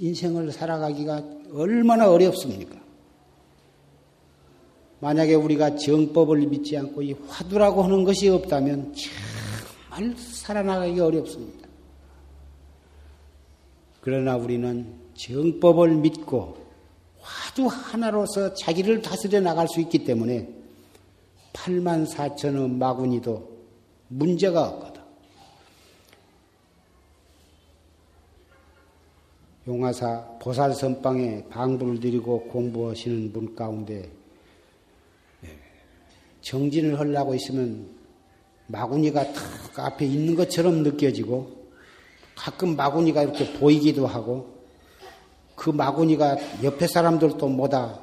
인생을 0.00 0.50
살아가기가 0.50 1.22
얼마나 1.52 2.10
어렵습니까? 2.10 2.80
만약에 5.00 5.34
우리가 5.34 5.76
정법을 5.76 6.38
믿지 6.46 6.76
않고 6.76 7.02
이 7.02 7.12
화두라고 7.28 7.82
하는 7.82 8.04
것이 8.04 8.28
없다면 8.28 8.94
정말 9.90 10.16
살아나가기 10.16 10.98
어렵습니다. 11.00 11.68
그러나 14.00 14.36
우리는 14.36 14.94
정법을 15.14 15.94
믿고 15.96 16.56
화두 17.20 17.66
하나로서 17.66 18.54
자기를 18.54 19.02
다스려 19.02 19.40
나갈 19.40 19.68
수 19.68 19.80
있기 19.80 20.04
때문에 20.04 20.48
8만 21.52 22.10
4천의 22.10 22.70
마구니도 22.70 23.50
문제가 24.08 24.66
없거든. 24.68 25.00
용화사 29.70 30.38
보살 30.40 30.74
선방에 30.74 31.44
방부를 31.48 32.00
드리고 32.00 32.48
공부하시는 32.48 33.32
분 33.32 33.54
가운데 33.54 34.10
예, 35.44 35.48
정진을 36.40 36.98
하려고 36.98 37.36
있으면 37.36 37.86
마구니가 38.66 39.32
탁 39.32 39.78
앞에 39.78 40.06
있는 40.06 40.34
것처럼 40.34 40.82
느껴지고 40.82 41.60
가끔 42.34 42.74
마구니가 42.74 43.22
이렇게 43.22 43.52
보이기도 43.52 44.08
하고 44.08 44.58
그 45.54 45.70
마구니가 45.70 46.64
옆에 46.64 46.88
사람들도 46.88 47.48
뭐다 47.48 48.00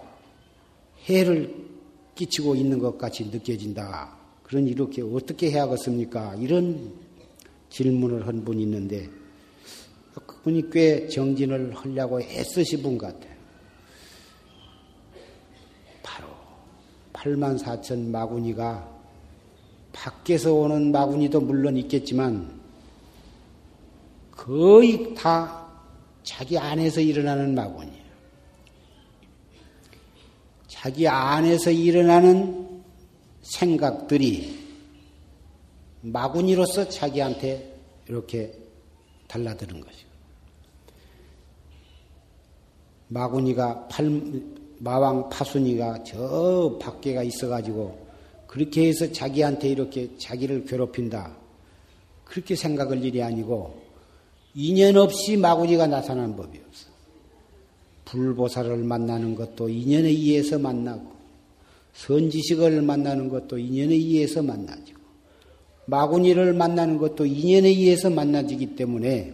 해를 1.04 1.54
끼치고 2.16 2.56
있는 2.56 2.80
것 2.80 2.98
같이 2.98 3.26
느껴진다. 3.26 4.16
그런 4.44 4.68
이렇게 4.68 5.02
어떻게 5.02 5.52
해야겠습니까? 5.52 6.36
이런 6.36 6.94
질문을 7.70 8.26
한 8.26 8.46
분이 8.46 8.64
있는데 8.64 9.10
그분이 10.26 10.70
꽤 10.72 11.08
정진을 11.08 11.76
하려고 11.76 12.22
애쓰신 12.22 12.82
분 12.82 12.98
같아요. 12.98 13.36
바로 16.02 16.28
8만 17.14 17.60
4천 17.60 18.10
마구니가 18.10 18.98
밖에서 19.92 20.54
오는 20.54 20.92
마구니도 20.92 21.42
물론 21.42 21.78
있겠지만 21.78 22.60
거의 24.32 25.14
다 25.16 25.68
자기 26.24 26.58
안에서 26.58 27.02
일어나는 27.02 27.56
마군이에요. 27.56 28.08
자기 30.68 31.08
안에서 31.08 31.72
일어나는 31.72 32.84
생각들이 33.42 34.68
마구니로서 36.02 36.90
자기한테 36.90 37.76
이렇게 38.08 38.54
달라드는 39.28 39.82
것이고 39.82 40.07
마구니가 43.10 43.88
팔, 43.88 44.22
마왕 44.80 45.30
파순이가 45.30 46.04
저 46.04 46.78
밖에가 46.82 47.24
있어가지고 47.24 48.08
그렇게 48.48 48.88
해서 48.88 49.12
자기한테 49.12 49.70
이렇게 49.70 50.10
자기를 50.18 50.66
괴롭힌다. 50.66 51.36
그렇게 52.26 52.56
생각할 52.56 53.04
일이 53.04 53.22
아니고 53.22 53.82
인연 54.54 54.98
없이 54.98 55.38
마구니가 55.38 55.88
나타나는 55.88 56.36
법이 56.36 56.60
없어. 56.68 56.88
불보살을 58.06 58.78
만나는 58.78 59.36
것도 59.36 59.70
인연에 59.70 60.08
의해서 60.08 60.58
만나고, 60.58 61.12
선지식을 61.94 62.82
만나는 62.82 63.30
것도 63.30 63.58
인연에 63.58 63.94
의해서 63.94 64.42
만나지고, 64.42 65.00
마구니를 65.86 66.54
만나는 66.54 66.98
것도 66.98 67.26
인연에 67.26 67.70
의해서 67.70 68.10
만나지기 68.10 68.76
때문에 68.76 69.34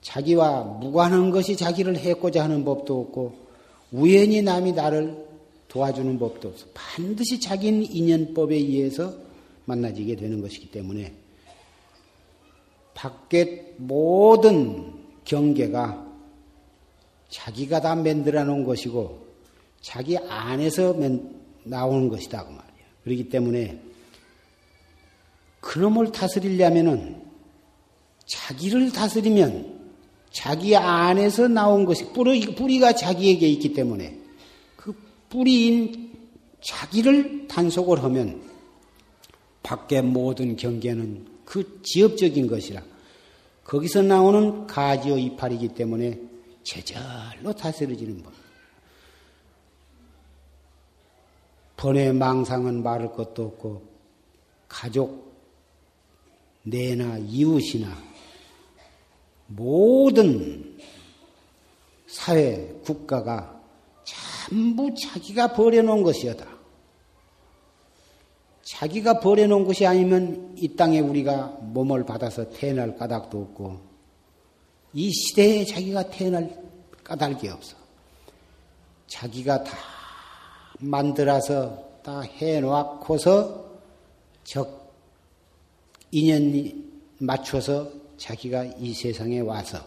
자기와 0.00 0.62
무관한 0.80 1.30
것이 1.30 1.56
자기를 1.56 1.96
해고자 1.96 2.44
하는 2.44 2.64
법도 2.64 3.00
없고, 3.00 3.46
우연히 3.92 4.42
남이 4.42 4.72
나를 4.72 5.26
도와주는 5.68 6.18
법도 6.18 6.48
없어. 6.48 6.66
반드시 6.74 7.40
자기는 7.40 7.82
인연법에 7.82 8.54
의해서 8.54 9.14
만나지게 9.66 10.16
되는 10.16 10.40
것이기 10.40 10.70
때문에 10.70 11.12
밖에 12.94 13.74
모든 13.76 14.94
경계가 15.24 16.06
자기가 17.28 17.80
다 17.80 17.94
만들어 17.94 18.44
놓은 18.44 18.64
것이고 18.64 19.26
자기 19.82 20.16
안에서 20.16 20.96
나오는 21.64 22.08
것이다 22.08 22.44
그 22.44 22.48
말이야. 22.50 22.64
그렇기 23.04 23.28
때문에 23.28 23.80
그놈을 25.60 26.12
다스리려면은 26.12 27.22
자기를 28.24 28.92
다스리면 28.92 29.75
자기 30.36 30.76
안에서 30.76 31.48
나온 31.48 31.86
것이 31.86 32.12
뿌리, 32.12 32.54
뿌리가 32.54 32.92
자기에게 32.94 33.48
있기 33.48 33.72
때문에 33.72 34.20
그 34.76 34.92
뿌리인 35.30 36.12
자기를 36.60 37.48
단속을 37.48 38.02
하면 38.04 38.42
밖에 39.62 40.02
모든 40.02 40.54
경계는 40.56 41.26
그 41.46 41.80
지엽적인 41.82 42.48
것이라 42.48 42.82
거기서 43.64 44.02
나오는 44.02 44.66
가지어 44.66 45.16
이파리이기 45.16 45.68
때문에 45.68 46.20
제절로 46.62 47.54
다스려지는 47.56 48.22
법. 48.22 48.34
번외 51.78 52.12
망상은 52.12 52.82
말할 52.82 53.14
것도 53.14 53.42
없고 53.42 53.88
가족 54.68 55.34
내나 56.62 57.16
이웃이나 57.16 58.15
모든 59.46 60.78
사회 62.06 62.80
국가가 62.84 63.60
전부 64.04 64.94
자기가 64.94 65.54
버려놓은 65.54 66.02
것이었다. 66.02 66.46
자기가 68.62 69.20
버려놓은 69.20 69.64
것이 69.64 69.86
아니면 69.86 70.54
이 70.56 70.74
땅에 70.74 70.98
우리가 70.98 71.58
몸을 71.60 72.04
받아서 72.04 72.50
태어날 72.50 72.96
까닭도 72.96 73.40
없고 73.40 73.80
이 74.92 75.10
시대에 75.12 75.64
자기가 75.64 76.10
태어날 76.10 76.50
까닭이 77.04 77.48
없어. 77.48 77.76
자기가 79.06 79.62
다 79.62 79.76
만들어서 80.80 82.00
다 82.02 82.20
해놓고서 82.20 83.66
적 84.42 84.92
인연 86.10 86.88
맞춰서 87.18 87.90
자기가 88.16 88.64
이 88.78 88.92
세상에 88.92 89.40
와서 89.40 89.78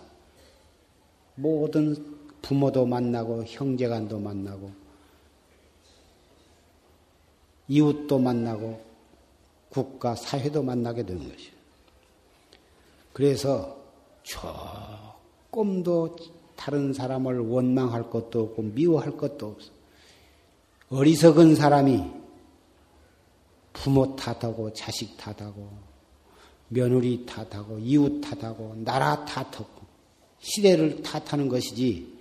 모든 1.35 1.95
부모도 2.41 2.85
만나고 2.85 3.43
형제간도 3.45 4.19
만나고 4.19 4.71
이웃도 7.67 8.19
만나고 8.19 8.89
국가, 9.69 10.15
사회도 10.15 10.63
만나게 10.63 11.05
되는 11.05 11.29
것이에요. 11.29 11.53
그래서 13.13 13.77
조금도 15.51 16.15
다른 16.55 16.93
사람을 16.93 17.39
원망할 17.39 18.09
것도 18.09 18.41
없고 18.41 18.61
미워할 18.63 19.15
것도 19.15 19.47
없어. 19.47 19.71
어리석은 20.89 21.55
사람이 21.55 22.03
부모 23.73 24.15
탓하고 24.15 24.73
자식 24.73 25.15
탓하고 25.17 25.88
며느리 26.69 27.25
탓하고 27.25 27.79
이웃 27.79 28.21
탓하고 28.21 28.75
나라 28.83 29.25
탓하고 29.25 29.67
시대를 30.39 31.01
탓하는 31.01 31.49
것이지 31.49 32.17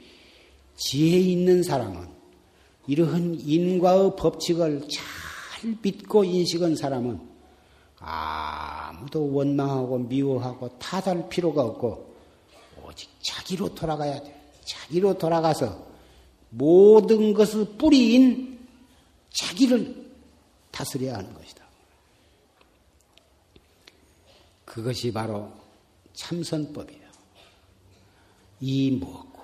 지혜 0.76 1.18
있는 1.18 1.62
사람은 1.62 2.08
이러한 2.86 3.38
인과의 3.40 4.16
법칙을 4.16 4.88
잘 4.88 5.76
믿고 5.82 6.24
인식한 6.24 6.76
사람은 6.76 7.20
아무도 7.98 9.32
원망하고 9.32 9.98
미워하고 9.98 10.78
탓할 10.78 11.28
필요가 11.28 11.64
없고 11.64 12.14
오직 12.86 13.10
자기로 13.20 13.74
돌아가야 13.74 14.22
돼. 14.22 14.34
자기로 14.64 15.18
돌아가서 15.18 15.86
모든 16.50 17.34
것의 17.34 17.76
뿌리인 17.76 18.58
자기를 19.30 20.08
다스려야 20.70 21.16
하는 21.16 21.34
것이다. 21.34 21.57
그것이 24.78 25.12
바로 25.12 25.50
참선법이에요. 26.12 27.08
이 28.60 28.92
먹고. 28.92 29.42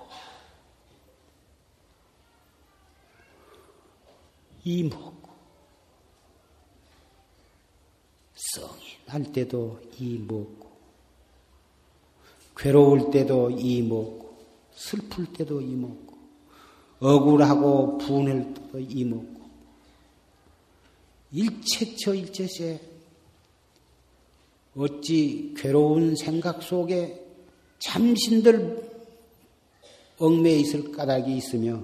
이 4.63 4.85
먹고. 4.85 5.31
성인 8.37 8.79
할 9.09 9.33
때도 9.33 9.81
이 9.99 10.19
먹고, 10.19 10.71
괴로울 12.57 13.11
때도 13.11 13.51
이 13.51 13.83
먹고, 13.83 14.39
슬플 14.73 15.33
때도 15.33 15.61
이 15.61 15.75
먹고, 15.75 16.17
억울하고 17.01 17.99
분할 17.99 18.55
때도 18.55 18.79
이 18.79 19.05
먹고, 19.05 19.41
일체처 21.33 22.15
일체세 22.15 22.94
어찌 24.77 25.55
괴로운 25.57 26.17
생각 26.17 26.63
속에 26.63 27.21
참신들 27.79 28.91
얽매여 30.19 30.57
있을 30.57 30.93
까닭이 30.93 31.37
있으며 31.37 31.81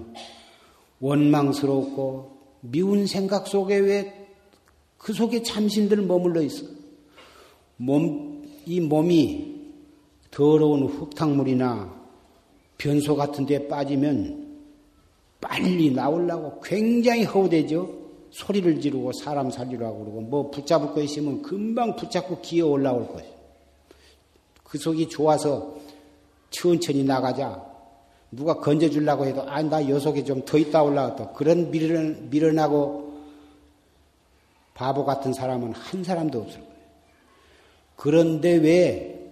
원망스럽고 0.99 2.37
미운 2.61 3.07
생각 3.07 3.47
속에 3.47 3.77
왜 3.77 4.21
그 5.01 5.13
속에 5.13 5.41
참신들 5.41 6.03
머물러 6.03 6.41
있어. 6.43 6.63
몸, 7.77 8.43
이 8.67 8.79
몸이 8.79 9.55
더러운 10.29 10.85
흙탕물이나 10.85 12.01
변소 12.77 13.15
같은 13.15 13.47
데 13.47 13.67
빠지면 13.67 14.59
빨리 15.41 15.91
나오려고 15.91 16.61
굉장히 16.61 17.23
허우대죠. 17.23 18.00
소리를 18.31 18.79
지르고 18.81 19.11
사람 19.13 19.51
살리라고 19.51 19.99
그러고 19.99 20.21
뭐 20.21 20.49
붙잡을 20.51 20.93
거 20.93 21.01
있으면 21.01 21.41
금방 21.41 21.95
붙잡고 21.95 22.39
기어 22.41 22.67
올라올 22.67 23.07
거예요. 23.09 23.29
그 24.63 24.77
속이 24.77 25.09
좋아서 25.09 25.75
천천히 26.49 27.03
나가자. 27.03 27.69
누가 28.31 28.53
건져주려고 28.55 29.25
해도 29.25 29.41
아, 29.49 29.61
나 29.61 29.87
여 29.89 29.99
속에 29.99 30.23
좀 30.23 30.45
더 30.45 30.57
있다 30.57 30.83
올라갔다. 30.83 31.33
그런 31.33 31.69
미련, 31.69 32.29
미련하고 32.29 33.11
바보 34.73 35.03
같은 35.03 35.33
사람은 35.33 35.73
한 35.73 36.03
사람도 36.03 36.39
없을 36.39 36.59
거예요. 36.61 36.71
그런데 37.97 38.55
왜 38.55 39.29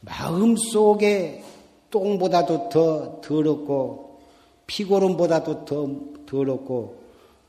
마음 0.00 0.56
속에 0.56 1.44
똥보다도 1.90 2.70
더 2.70 3.20
더럽고 3.20 4.20
피고름보다도 4.66 5.64
더 5.66 5.88
더럽고 6.24 6.99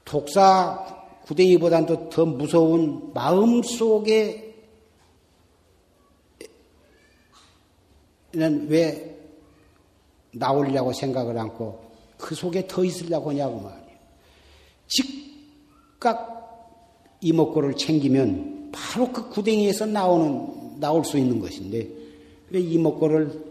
독사 0.06 1.02
구덩이보다도 1.26 2.10
더 2.10 2.26
무서운 2.26 3.12
마음 3.14 3.62
속에 3.64 4.56
는왜 8.34 9.18
나오려고 10.32 10.94
생각을 10.94 11.38
않고 11.38 11.92
그 12.18 12.36
속에 12.36 12.68
더 12.68 12.84
있으려고 12.84 13.32
하냐고 13.32 13.60
말이에요. 13.60 13.98
즉각 14.88 16.32
이목구를 17.22 17.76
챙기면 17.76 18.70
바로 18.72 19.12
그 19.12 19.30
구덩이에서 19.30 19.86
나오는, 19.86 20.80
나올 20.80 21.04
수 21.04 21.18
있는 21.18 21.40
것인데, 21.40 21.88
왜 22.50 22.60
이목구를 22.60 23.44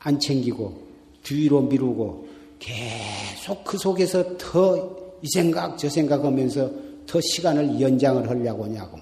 안 0.00 0.18
챙기고, 0.18 0.82
뒤로 1.22 1.62
미루고, 1.62 2.28
계속 2.58 3.64
그 3.64 3.78
속에서 3.78 4.36
더 4.36 5.01
이 5.22 5.28
생각, 5.28 5.78
저 5.78 5.88
생각 5.88 6.24
하면서 6.24 6.70
더 7.06 7.20
시간을 7.20 7.80
연장을 7.80 8.28
하려고 8.28 8.64
하냐고. 8.64 8.98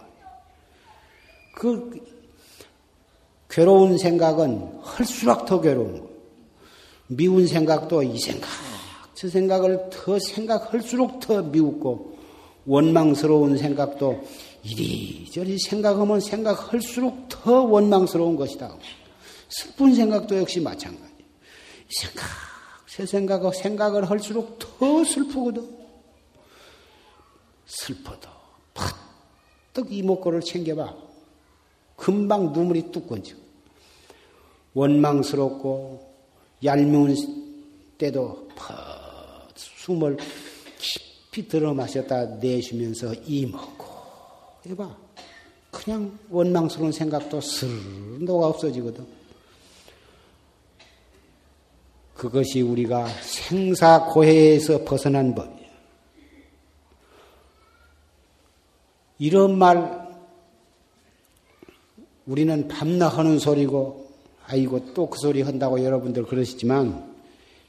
그 1.54 1.90
괴로운 3.48 3.98
생각은 3.98 4.80
할수록 4.82 5.46
더 5.46 5.60
괴로운 5.60 6.00
거. 6.00 6.10
미운 7.08 7.46
생각도 7.46 8.02
이 8.02 8.18
생각, 8.18 8.48
저 9.14 9.28
생각을 9.28 9.90
더 9.90 10.18
생각할수록 10.18 11.18
더 11.20 11.42
미웠고, 11.42 12.18
원망스러운 12.66 13.56
생각도 13.58 14.22
이리저리 14.62 15.58
생각하면 15.58 16.20
생각할수록 16.20 17.28
더 17.28 17.62
원망스러운 17.62 18.36
것이다. 18.36 18.76
슬픈 19.48 19.94
생각도 19.94 20.36
역시 20.36 20.60
마찬가지. 20.60 21.10
생각, 21.88 22.24
새 22.86 23.04
생각하고 23.06 23.52
생각을 23.52 24.08
할수록 24.08 24.58
더 24.58 25.02
슬프거든. 25.02 25.79
슬퍼도 27.70 28.28
팍떡 28.74 29.92
이목구를 29.92 30.40
챙겨봐. 30.40 30.94
금방 31.96 32.52
눈물이 32.52 32.90
뚝 32.90 33.08
건져. 33.08 33.36
원망스럽고 34.74 36.14
얄미운 36.64 37.16
때도 37.96 38.48
팍 38.56 39.48
숨을 39.54 40.16
깊이 40.78 41.46
들어 41.48 41.72
마셨다 41.74 42.24
내쉬면서 42.36 43.14
이 43.26 43.46
먹고 43.46 43.86
해봐. 44.66 44.96
그냥 45.70 46.18
원망스러운 46.28 46.90
생각도 46.90 47.40
슬 47.40 47.68
녹아 48.24 48.48
없어지거든. 48.48 49.06
그것이 52.14 52.60
우리가 52.60 53.06
생사고해에서 53.22 54.84
벗어난 54.84 55.34
법이야. 55.34 55.60
이런 59.20 59.56
말 59.58 60.08
우리는 62.26 62.68
밤낮 62.68 63.08
하는 63.08 63.38
소리고 63.38 64.10
아이고 64.46 64.94
또 64.94 65.08
그 65.10 65.18
소리 65.18 65.42
한다고 65.42 65.84
여러분들 65.84 66.24
그러시지만 66.24 67.14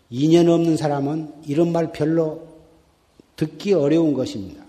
인연 0.10 0.48
없는 0.50 0.78
사람은 0.78 1.44
이런 1.46 1.72
말 1.72 1.92
별로 1.92 2.48
듣기 3.36 3.74
어려운 3.74 4.14
것입니다. 4.14 4.64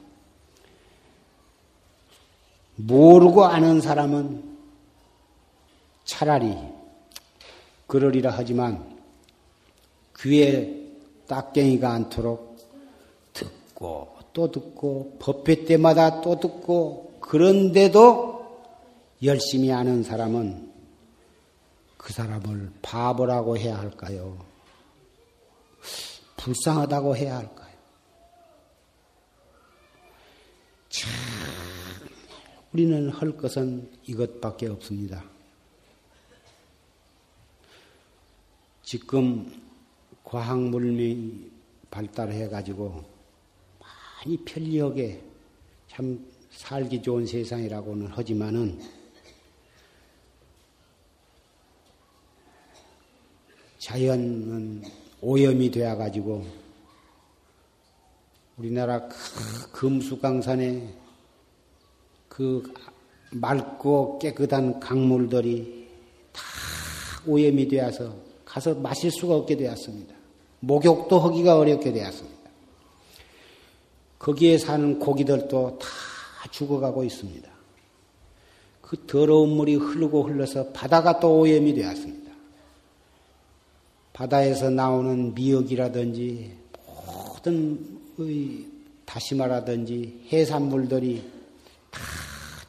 모르고 2.76 3.44
아는 3.44 3.80
사람은 3.80 4.42
차라리 6.04 6.56
그러리라 7.86 8.32
하지만 8.34 8.98
귀에 10.18 10.82
딱갱이가 11.28 11.92
않도록 11.92 12.56
듣고 13.32 14.11
또 14.32 14.50
듣고 14.50 15.16
법회 15.18 15.64
때마다 15.64 16.20
또 16.20 16.40
듣고 16.40 17.18
그런데도 17.20 18.32
열심히 19.22 19.70
아는 19.72 20.02
사람은 20.02 20.72
그 21.96 22.12
사람을 22.12 22.72
바보라고 22.82 23.56
해야 23.56 23.78
할까요? 23.78 24.44
불쌍하다고 26.36 27.16
해야 27.16 27.36
할까요? 27.36 27.72
참, 30.88 31.10
우리는 32.72 33.08
할 33.08 33.36
것은 33.36 33.88
이것밖에 34.04 34.66
없습니다. 34.66 35.24
지금 38.82 39.62
과학물명이 40.24 41.50
발달해 41.90 42.48
가지고 42.48 43.11
많이 44.22 44.36
편리하게 44.36 45.20
참 45.88 46.24
살기 46.50 47.02
좋은 47.02 47.26
세상이라고는 47.26 48.06
하지만은 48.06 48.80
자연은 53.78 54.84
오염이 55.20 55.72
되어 55.72 55.96
가지고 55.96 56.46
우리나라 58.56 59.08
금수강산에 59.72 60.94
그 62.28 62.72
맑고 63.32 64.20
깨끗한 64.20 64.78
강물들이 64.78 65.88
다 66.32 66.42
오염이 67.26 67.66
되어서 67.66 68.14
가서 68.44 68.74
마실 68.74 69.10
수가 69.10 69.34
없게 69.34 69.56
되었습니다. 69.56 70.14
목욕도 70.60 71.18
하기가 71.18 71.58
어렵게 71.58 71.92
되었습니다. 71.92 72.41
거기에 74.22 74.56
사는 74.56 75.00
고기들도 75.00 75.78
다 75.80 75.88
죽어가고 76.52 77.02
있습니다. 77.02 77.50
그 78.80 79.04
더러운 79.04 79.48
물이 79.56 79.74
흐르고 79.74 80.22
흘러서 80.22 80.68
바다가 80.68 81.18
또 81.18 81.40
오염이 81.40 81.74
되었습니다. 81.74 82.30
바다에서 84.12 84.70
나오는 84.70 85.34
미역이라든지 85.34 86.52
모든 86.86 87.98
다시마라든지 89.04 90.28
해산물들이 90.30 91.28
다 91.90 92.00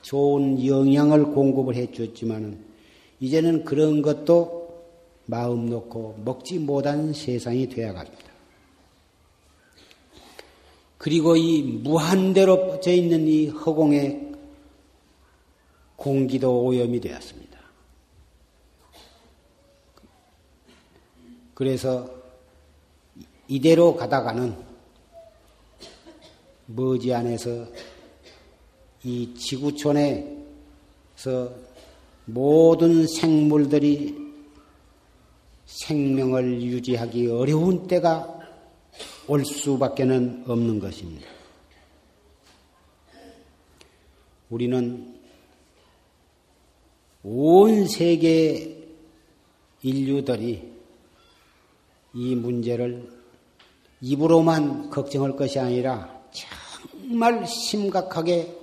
좋은 0.02 0.66
영양을 0.66 1.26
공급을 1.26 1.76
해 1.76 1.92
주었지만은 1.92 2.58
이제는 3.20 3.64
그런 3.64 4.02
것도 4.02 4.74
마음 5.28 5.68
놓고 5.68 6.22
먹지 6.26 6.58
못한 6.58 7.14
세상이 7.14 7.70
되어갑니다. 7.70 8.33
그리고 11.04 11.36
이 11.36 11.62
무한대로 11.62 12.66
뻗져 12.66 12.94
있는 12.94 13.28
이 13.28 13.50
허공의 13.50 14.32
공기도 15.98 16.64
오염이 16.64 17.02
되었습니다. 17.02 17.60
그래서 21.54 22.10
이대로 23.50 23.98
가다가는 23.98 24.56
머지안에서 26.68 27.68
이 29.04 29.34
지구촌에서 29.34 30.32
모든 32.24 33.06
생물들이 33.08 34.16
생명을 35.66 36.62
유지하기 36.62 37.28
어려운 37.28 37.88
때가 37.88 38.33
올 39.28 39.46
수밖에는 39.46 40.44
없는 40.48 40.80
것입니다. 40.80 41.28
우리는 44.50 45.20
온 47.24 47.88
세계 47.88 48.86
인류들이 49.82 50.74
이 52.14 52.36
문제를 52.36 53.10
입으로만 54.02 54.90
걱정할 54.90 55.36
것이 55.36 55.60
아니라 55.60 56.22
정말 56.32 57.48
심각하게 57.48 58.56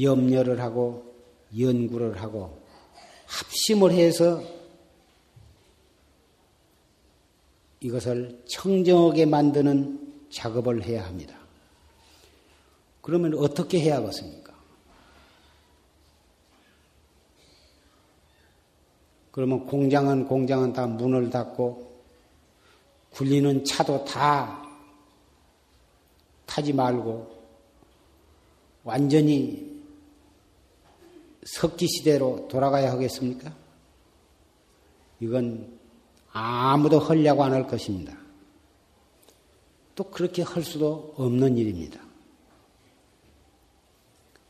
염려를 0.00 0.60
하고 0.60 1.14
연구를 1.58 2.20
하고 2.20 2.58
합심을 3.26 3.92
해서 3.92 4.42
이것을 7.80 8.42
청정하게 8.46 9.26
만드는 9.26 10.26
작업을 10.30 10.84
해야 10.84 11.04
합니다. 11.04 11.36
그러면 13.00 13.34
어떻게 13.34 13.80
해야겠습니까? 13.80 14.54
그러면 19.30 19.66
공장은 19.66 20.26
공장은 20.26 20.72
다 20.72 20.86
문을 20.86 21.30
닫고 21.30 21.90
굴리는 23.10 23.64
차도 23.64 24.04
다 24.04 24.68
타지 26.46 26.72
말고 26.72 27.40
완전히 28.84 29.70
석기 31.44 31.86
시대로 31.88 32.46
돌아가야 32.48 32.92
하겠습니까? 32.92 33.54
이건 35.20 35.79
아무도 36.32 36.98
하려고 36.98 37.44
안 37.44 37.52
할 37.52 37.66
것입니다. 37.66 38.16
또 39.94 40.04
그렇게 40.04 40.42
할 40.42 40.62
수도 40.62 41.12
없는 41.16 41.58
일입니다. 41.58 42.00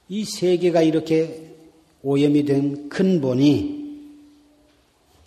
이 0.08 0.24
세계가 0.24 0.82
이렇게 0.82 1.56
오염이 2.02 2.44
된 2.44 2.88
근본이 2.88 3.80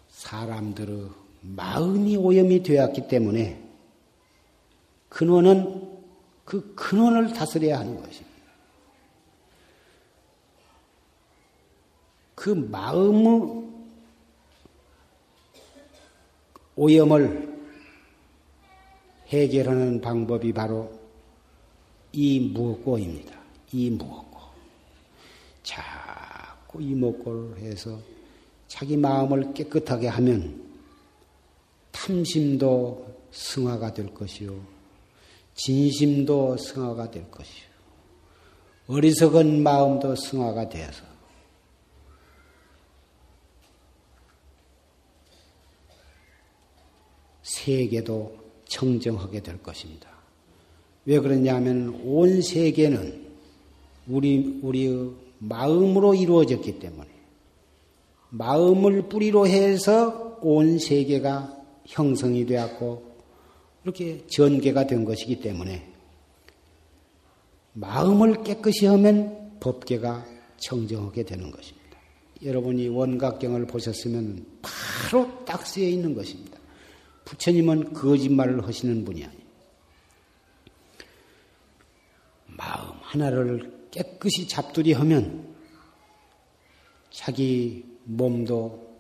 사람들의 0.10 1.10
마음이 1.42 2.18
오염이 2.18 2.64
되었기 2.64 3.08
때문에 3.08 3.62
근원은 5.10 5.90
그 6.46 6.74
근원을 6.76 7.34
다스려야 7.34 7.80
하는 7.80 7.96
것입니다. 7.96 8.34
그 12.36 12.50
마음의 12.50 13.63
오염을 16.76 17.54
해결하는 19.28 20.02
방법이 20.02 20.54
바로 20.54 20.92
이 22.12 22.40
무엇고입니다. 22.40 23.34
이 23.72 23.90
무엇고. 23.90 24.40
자꾸 25.64 26.82
이 26.82 26.94
무엇고를 26.94 27.58
해서 27.60 28.00
자기 28.68 28.98
마음을 28.98 29.54
깨끗하게 29.54 30.08
하면 30.08 30.62
탐심도 31.92 33.06
승화가 33.32 33.94
될 33.94 34.14
것이요. 34.14 34.60
진심도 35.56 36.58
승화가 36.58 37.12
될 37.12 37.30
것이요. 37.30 37.74
어리석은 38.88 39.64
마음도 39.64 40.16
승화가 40.16 40.70
되어서 40.70 41.13
세계도 47.64 48.36
청정하게 48.66 49.42
될 49.42 49.62
것입니다. 49.62 50.10
왜 51.06 51.20
그러냐면 51.20 52.02
온 52.04 52.42
세계는 52.42 53.24
우리 54.08 54.60
우리의 54.62 55.12
마음으로 55.40 56.14
이루어졌기 56.14 56.80
때문에 56.80 57.08
마음을 58.30 59.10
뿌리로 59.10 59.48
해서 59.48 60.40
온 60.42 60.80
세계가 60.80 61.58
형성이 61.86 62.46
되었고 62.46 63.14
이렇게 63.84 64.26
전개가 64.28 64.88
된 64.88 65.06
것이기 65.06 65.40
때문에 65.42 65.86
마음을 67.74 68.44
깨끗이 68.44 68.86
하면 68.86 69.58
법계가 69.60 70.26
청정하게 70.58 71.24
되는 71.24 71.52
것입니다. 71.52 71.84
여러분이 72.44 72.90
원각경을 72.90 73.68
보셨으면 73.68 74.46
바로 74.62 75.46
딱 75.46 75.66
쓰여 75.66 75.88
있는 75.88 76.14
것입니다. 76.14 76.53
부처님은 77.26 77.94
거짓말을 77.94 78.66
하시는 78.68 79.04
분이 79.06 79.24
아니에요. 79.24 79.44
마음 82.48 82.98
하나를 83.02 83.88
깨끗이 83.92 84.48
잡두리 84.48 84.94
하면 84.94 85.56
자기 87.12 87.86
몸도 88.06 88.98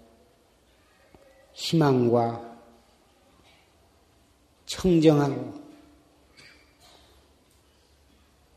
희망과 1.53 2.53
청정하고 4.65 5.61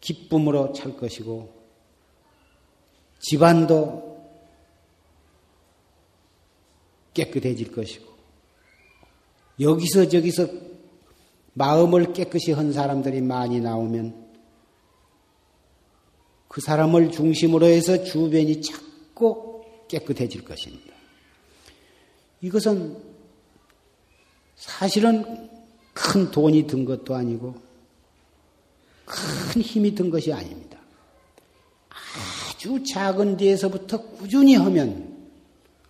기쁨으로 0.00 0.72
찰 0.72 0.96
것이고 0.96 1.52
집안도 3.18 4.06
깨끗해질 7.12 7.72
것이고 7.72 8.15
여기서 9.60 10.08
저기서 10.08 10.48
마음을 11.54 12.12
깨끗이 12.12 12.52
한 12.52 12.72
사람들이 12.72 13.22
많이 13.22 13.60
나오면 13.60 14.26
그 16.48 16.60
사람을 16.60 17.10
중심으로 17.10 17.66
해서 17.66 18.04
주변이 18.04 18.60
자꾸 18.60 19.64
깨끗해질 19.88 20.44
것입니다. 20.44 20.94
이것은 22.42 22.96
사실은 24.56 25.50
큰 25.92 26.30
돈이 26.30 26.66
든 26.66 26.84
것도 26.84 27.14
아니고 27.14 27.54
큰 29.06 29.62
힘이 29.62 29.94
든 29.94 30.10
것이 30.10 30.32
아닙니다. 30.32 30.78
아주 31.88 32.82
작은 32.84 33.36
데에서부터 33.36 34.02
꾸준히 34.02 34.54
하면 34.56 35.16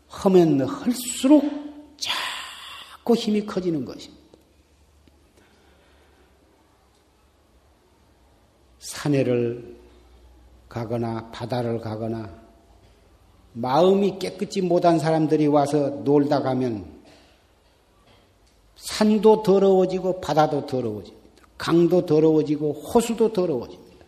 하면 0.08 0.60
할수록 0.62 1.65
자꾸 3.07 3.14
힘이 3.14 3.46
커지는 3.46 3.84
것입니다. 3.84 4.26
산에를 8.80 9.76
가거나 10.68 11.30
바다를 11.30 11.80
가거나 11.80 12.28
마음이 13.52 14.18
깨끗이 14.18 14.61
못한 14.61 14.98
사람들이 14.98 15.46
와서 15.46 15.88
놀다 16.04 16.42
가면 16.42 16.84
산도 18.74 19.44
더러워지고 19.44 20.20
바다도 20.20 20.66
더러워집니다. 20.66 21.46
강도 21.57 22.04
더러워지고 22.04 22.72
호수도 22.72 23.32
더러워집니다. 23.32 24.04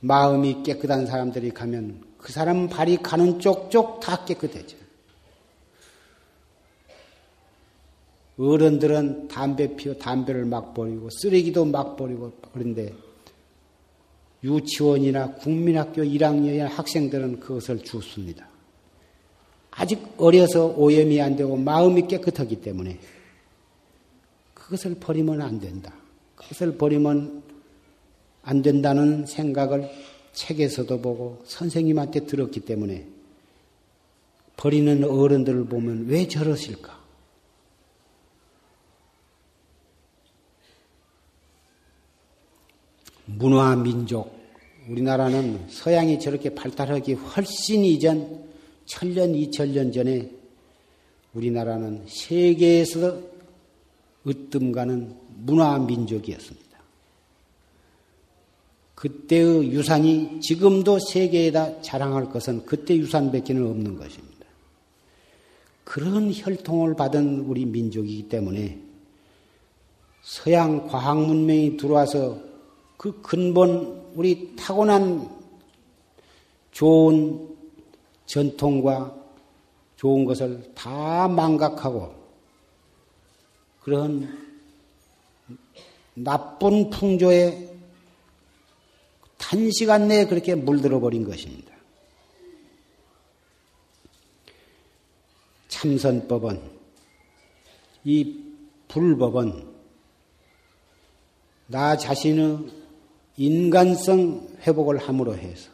마음이 0.00 0.62
깨끗한 0.62 1.06
사람들이 1.06 1.52
가면 1.52 2.03
그 2.24 2.32
사람 2.32 2.70
발이 2.70 2.96
가는 3.02 3.38
쪽쪽 3.38 4.00
다 4.00 4.24
깨끗해져. 4.24 4.78
어른들은 8.38 9.28
담배 9.28 9.76
피워 9.76 9.94
담배를 9.94 10.46
막 10.46 10.72
버리고 10.72 11.10
쓰레기도 11.10 11.66
막 11.66 11.98
버리고 11.98 12.32
그런데 12.50 12.94
유치원이나 14.42 15.32
국민학교 15.34 16.02
1학년의 16.02 16.60
학생들은 16.60 17.40
그것을 17.40 17.84
주습니다. 17.84 18.48
아직 19.72 20.02
어려서 20.16 20.68
오염이 20.68 21.20
안 21.20 21.36
되고 21.36 21.54
마음이 21.58 22.06
깨끗하기 22.08 22.62
때문에 22.62 23.00
그것을 24.54 24.94
버리면 24.94 25.42
안 25.42 25.60
된다. 25.60 25.92
그것을 26.36 26.78
버리면 26.78 27.42
안 28.40 28.62
된다는 28.62 29.26
생각을 29.26 29.90
책에서도 30.34 31.00
보고 31.00 31.42
선생님한테 31.46 32.26
들었기 32.26 32.60
때문에 32.60 33.06
버리는 34.56 35.02
어른들을 35.04 35.66
보면 35.66 36.06
왜 36.06 36.28
저러실까? 36.28 37.02
문화 43.26 43.74
민족 43.74 44.34
우리나라는 44.88 45.66
서양이 45.70 46.20
저렇게 46.20 46.54
발달하기 46.54 47.14
훨씬 47.14 47.84
이전 47.84 48.44
천년 48.84 49.34
이천년 49.34 49.92
전에 49.92 50.30
우리나라는 51.32 52.04
세계에서 52.06 53.18
으뜸가는 54.26 55.16
문화 55.38 55.78
민족이었습니다. 55.78 56.63
그때의 59.04 59.70
유산이 59.70 60.40
지금도 60.40 60.98
세계에다 60.98 61.82
자랑할 61.82 62.30
것은 62.30 62.64
그때 62.64 62.96
유산밖에는 62.96 63.66
없는 63.66 63.96
것입니다. 63.98 64.46
그런 65.84 66.32
혈통을 66.32 66.96
받은 66.96 67.40
우리 67.40 67.66
민족이기 67.66 68.30
때문에 68.30 68.78
서양 70.22 70.86
과학 70.86 71.20
문명이 71.20 71.76
들어와서 71.76 72.40
그 72.96 73.20
근본 73.20 74.04
우리 74.14 74.56
타고난 74.56 75.28
좋은 76.72 77.46
전통과 78.24 79.14
좋은 79.96 80.24
것을 80.24 80.72
다 80.74 81.28
망각하고 81.28 82.14
그런 83.82 84.34
나쁜 86.14 86.88
풍조에 86.88 87.73
단시간 89.44 90.08
내에 90.08 90.26
그렇게 90.26 90.54
물들어 90.54 91.00
버린 91.00 91.24
것입니다. 91.24 91.72
참선법은 95.68 96.60
이 98.04 98.40
불법은 98.88 99.66
나 101.66 101.96
자신의 101.96 102.70
인간성 103.36 104.48
회복을 104.66 104.98
함으로 104.98 105.36
해서 105.36 105.70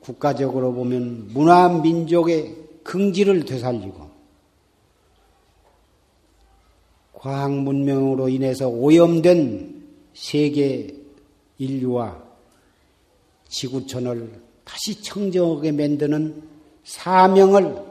국가적으로 0.00 0.72
보면 0.72 1.28
문화 1.32 1.68
민족의 1.68 2.56
긍지를 2.82 3.44
되살리고 3.44 4.10
과학 7.12 7.52
문명으로 7.52 8.30
인해서 8.30 8.68
오염된 8.68 9.88
세계 10.14 10.99
인류와 11.60 12.20
지구촌을 13.48 14.42
다시 14.64 15.02
청정하게 15.02 15.72
만드는 15.72 16.48
사명을 16.84 17.84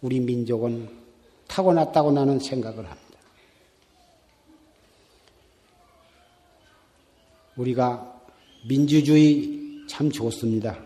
우리 0.00 0.18
민족은 0.18 0.88
타고났다고 1.46 2.10
나는 2.10 2.38
생각을 2.38 2.78
합니다. 2.78 3.18
우리가 7.56 8.20
민주주의 8.66 9.84
참 9.88 10.10
좋습니다. 10.10 10.78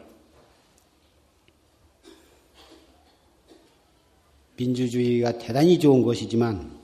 민주주의가 4.57 5.39
대단히 5.39 5.79
좋은 5.79 6.03
것이지만 6.03 6.77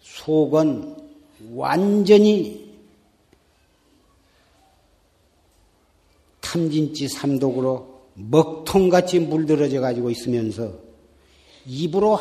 속은 0.00 0.96
완전히 1.54 2.61
탐진치 6.52 7.08
삼독으로 7.08 8.02
먹통같이 8.14 9.20
물들어져 9.20 9.80
가지고 9.80 10.10
있으면서 10.10 10.74
입으로 11.64 12.18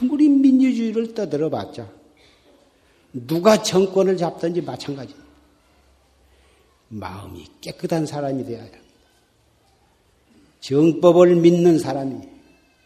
아무리 0.00 0.28
민주주의를 0.28 1.14
떠들어 1.14 1.48
봤자 1.48 1.88
누가 3.12 3.62
정권을 3.62 4.16
잡든지 4.16 4.62
마찬가지. 4.62 5.14
마음이 6.88 7.46
깨끗한 7.60 8.06
사람이 8.06 8.44
되어야 8.44 8.62
합니다. 8.62 8.78
정법을 10.60 11.36
믿는 11.36 11.78
사람이 11.78 12.16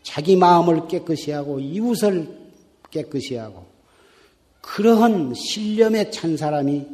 자기 0.02 0.36
마음을 0.36 0.88
깨끗이 0.88 1.30
하고 1.30 1.58
이웃을 1.58 2.28
깨끗이 2.90 3.36
하고 3.36 3.66
그러한 4.60 5.34
신념에 5.34 6.10
찬 6.10 6.36
사람이 6.36 6.86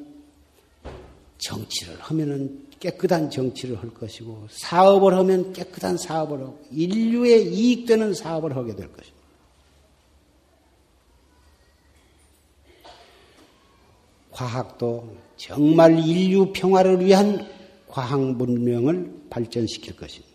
정치를 1.39 1.97
하면은 2.01 2.62
깨끗한 2.83 3.30
정치를 3.30 3.80
할 3.80 3.91
것이고 3.91 4.49
사업을 4.51 5.14
하면 5.14 5.53
깨끗한 5.53 5.97
사업을 5.97 6.41
하고 6.41 6.61
인류에 6.72 7.39
이익되는 7.39 8.12
사업을 8.12 8.57
하게 8.57 8.74
될 8.74 8.91
것입니다. 8.93 9.22
과학도 14.33 15.16
정말 15.37 15.97
인류 16.01 16.53
평화를 16.53 17.05
위한 17.05 17.49
과학 17.87 18.20
문명을 18.20 19.26
발전시킬 19.30 19.95
것입니다. 19.95 20.33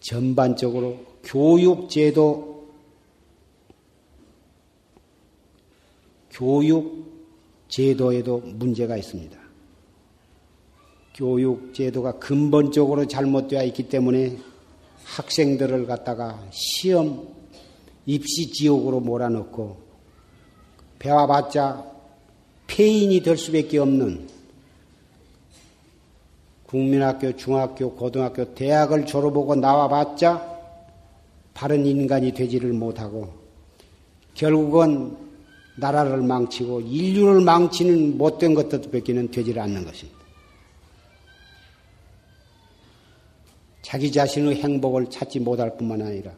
전반적으로 0.00 0.98
교육 1.22 1.90
제도, 1.90 2.72
교육 6.30 7.15
제도에도 7.76 8.38
문제가 8.38 8.96
있습니다. 8.96 9.38
교육 11.14 11.74
제도가 11.74 12.12
근본적으로 12.12 13.06
잘못되어 13.06 13.64
있기 13.64 13.90
때문에 13.90 14.38
학생들을 15.04 15.86
갖다가 15.86 16.42
시험, 16.50 17.28
입시 18.06 18.50
지옥으로 18.50 19.00
몰아넣고 19.00 19.76
배워봤자 20.98 21.84
폐인이 22.66 23.20
될 23.20 23.36
수밖에 23.36 23.76
없는 23.78 24.26
국민학교, 26.64 27.36
중학교, 27.36 27.92
고등학교, 27.92 28.54
대학을 28.54 29.04
졸업하고 29.04 29.54
나와봤자 29.54 30.56
바른 31.52 31.84
인간이 31.84 32.32
되지를 32.32 32.72
못하고 32.72 33.34
결국은 34.32 35.25
나라를 35.76 36.22
망치고 36.22 36.80
인류를 36.80 37.42
망치는 37.42 38.18
못된 38.18 38.54
것들밖에는 38.54 39.30
되지를 39.30 39.62
않는 39.62 39.84
것입니다. 39.84 40.16
자기 43.82 44.10
자신의 44.10 44.56
행복을 44.56 45.10
찾지 45.10 45.40
못할 45.40 45.76
뿐만 45.76 46.02
아니라 46.02 46.32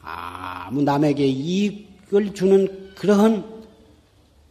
아무 0.00 0.82
남에게 0.82 1.26
이익을 1.26 2.34
주는 2.34 2.94
그러한 2.94 3.64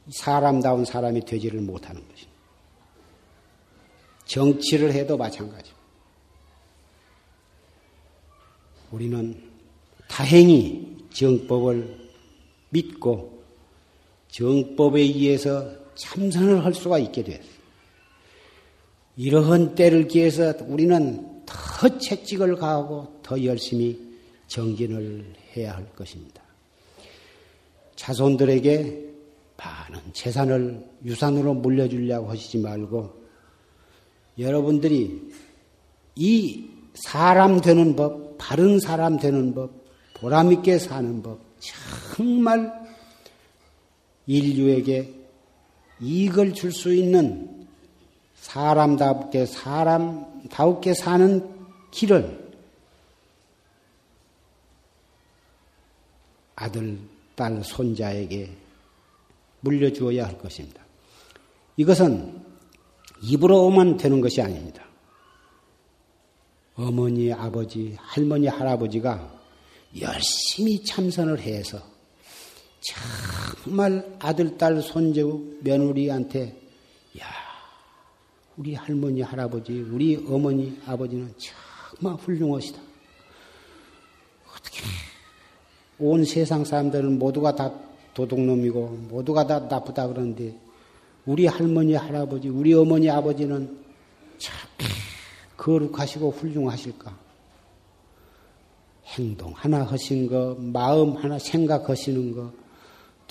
사람다운 0.10 0.84
사람이 0.84 1.26
되지를 1.26 1.62
못하는 1.62 2.02
것입니다. 2.02 2.34
정치를 4.26 4.94
해도 4.94 5.16
마찬가지입니다. 5.16 5.84
우리는 8.92 9.42
다행히 10.08 10.98
정법을 11.14 12.10
믿고 12.70 13.33
정법에 14.34 15.00
의해서 15.00 15.70
참선을 15.96 16.66
할 16.66 16.74
수가 16.74 16.98
있게 16.98 17.24
되었어요. 17.24 17.54
이러한 19.16 19.76
때를 19.76 20.08
기해서 20.08 20.54
우리는 20.66 21.44
더 21.46 21.98
채찍을 22.00 22.56
가하고 22.56 23.20
더 23.22 23.44
열심히 23.44 24.00
정진을 24.48 25.34
해야 25.56 25.76
할 25.76 25.86
것입니다. 25.96 26.42
자손들에게 27.96 29.14
많은 29.56 30.02
재산을 30.14 30.84
유산으로 31.06 31.54
물려주려고 31.54 32.30
하시지 32.30 32.58
말고 32.58 33.24
여러분들이 34.40 35.32
이 36.16 36.70
사람 36.96 37.62
되는 37.62 37.96
법, 37.96 38.40
바른 38.40 38.80
사람 38.80 39.20
되는 39.20 39.54
법, 39.54 39.72
보람있게 40.16 40.80
사는 40.80 41.22
법, 41.22 41.40
정말 41.60 42.83
인류에게 44.26 45.14
이익을 46.00 46.54
줄 46.54 46.72
수 46.72 46.94
있는 46.94 47.68
사람답게 48.36 49.46
사람다우게 49.46 50.94
사는 50.94 51.50
길을 51.92 52.44
아들, 56.56 57.00
딸, 57.36 57.64
손자에게 57.64 58.52
물려주어야 59.62 60.28
할 60.28 60.38
것입니다. 60.38 60.84
이것은 61.78 62.44
입으로 63.22 63.66
오면 63.66 63.98
되는 63.98 64.20
것이 64.22 64.42
아닙니다. 64.42 64.84
어머니, 66.76 67.32
아버지, 67.32 67.96
할머니, 68.00 68.48
할아버지가 68.48 69.42
열심히 70.02 70.84
참선을 70.84 71.40
해서 71.40 71.93
정말 72.84 74.18
아들, 74.20 74.58
딸, 74.58 74.82
손주, 74.82 75.58
며느리한테 75.62 76.60
야, 77.20 77.26
우리 78.58 78.76
할머니, 78.76 79.22
할아버지, 79.22 79.80
우리 79.80 80.16
어머니, 80.28 80.78
아버지는 80.86 81.34
정말 81.38 82.20
훌륭하시다. 82.20 82.80
어떻게 84.52 84.82
온 85.98 86.26
세상 86.26 86.66
사람들은 86.66 87.18
모두가 87.18 87.56
다 87.56 87.72
도둑놈이고 88.14 88.88
모두가 89.10 89.48
다 89.48 89.60
나쁘다 89.60 90.08
그러는데 90.08 90.56
우리 91.26 91.48
할머니, 91.48 91.94
할아버지, 91.94 92.50
우리 92.50 92.74
어머니, 92.74 93.10
아버지는 93.10 93.78
참 94.38 94.54
거룩하시고 95.56 96.32
훌륭하실까? 96.32 97.18
행동 99.06 99.54
하나 99.56 99.84
하신 99.84 100.28
거, 100.28 100.58
마음 100.60 101.16
하나 101.16 101.40
생각하시는 101.40 102.36
거, 102.36 102.52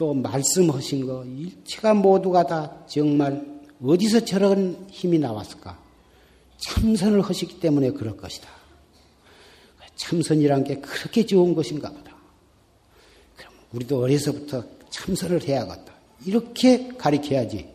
또 0.02 0.12
말씀하신 0.14 1.06
거, 1.06 1.24
일체가 1.24 1.94
모두가 1.94 2.44
다 2.44 2.84
정말 2.88 3.40
어디서 3.80 4.24
저런 4.24 4.84
힘이 4.90 5.20
나왔을까? 5.20 5.78
참선을 6.58 7.20
하시기 7.20 7.60
때문에 7.60 7.92
그럴 7.92 8.16
것이다. 8.16 8.48
참선이란 9.94 10.64
게 10.64 10.80
그렇게 10.80 11.24
좋은 11.24 11.54
것인가 11.54 11.88
보다. 11.90 12.16
그럼 13.36 13.52
우리도 13.74 14.00
어려서부터 14.00 14.64
참선을 14.90 15.46
해야겠다. 15.46 15.92
이렇게 16.26 16.88
가리켜야지. 16.98 17.68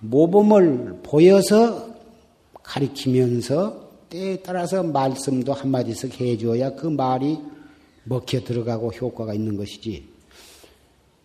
모범을 0.00 1.02
보여서 1.04 1.94
가리키면서 2.54 3.88
때에 4.08 4.42
따라서 4.42 4.82
말씀도 4.82 5.52
한마디씩 5.52 6.20
해줘야 6.20 6.74
그 6.74 6.88
말이 6.88 7.38
먹혀 8.02 8.40
들어가고 8.40 8.90
효과가 8.90 9.32
있는 9.32 9.56
것이지. 9.56 10.11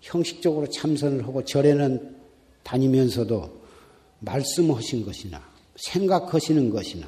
형식적으로 0.07 0.67
참선을 0.69 1.27
하고 1.27 1.43
절에는 1.43 2.15
다니면서도 2.63 3.61
말씀하신 4.19 5.05
것이나 5.05 5.41
생각하시는 5.75 6.69
것이나 6.69 7.07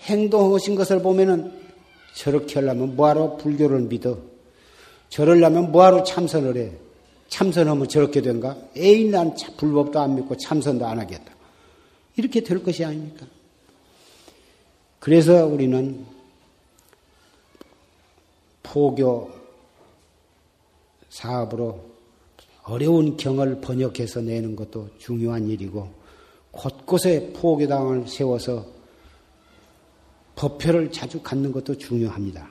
행동하신 0.00 0.74
것을 0.74 1.02
보면은 1.02 1.52
저렇게 2.14 2.54
하려면 2.56 2.96
뭐하러 2.96 3.36
불교를 3.36 3.80
믿어? 3.82 4.18
저러려면 5.08 5.72
뭐하러 5.72 6.04
참선을 6.04 6.56
해? 6.56 6.72
참선하면 7.28 7.88
저렇게 7.88 8.20
된가? 8.20 8.56
에이, 8.76 9.08
난 9.10 9.34
불법도 9.56 9.98
안 9.98 10.14
믿고 10.14 10.36
참선도 10.36 10.86
안 10.86 10.98
하겠다. 10.98 11.32
이렇게 12.16 12.42
될 12.42 12.62
것이 12.62 12.84
아닙니까? 12.84 13.26
그래서 14.98 15.46
우리는 15.46 16.04
포교 18.62 19.30
사업으로 21.08 21.87
어려운 22.68 23.16
경을 23.16 23.60
번역해서 23.62 24.20
내는 24.20 24.54
것도 24.54 24.90
중요한 24.98 25.48
일이고 25.48 25.90
곳곳에 26.50 27.32
포교당을 27.32 28.06
세워서 28.06 28.66
법표를 30.36 30.92
자주 30.92 31.20
갖는 31.22 31.50
것도 31.50 31.78
중요합니다. 31.78 32.50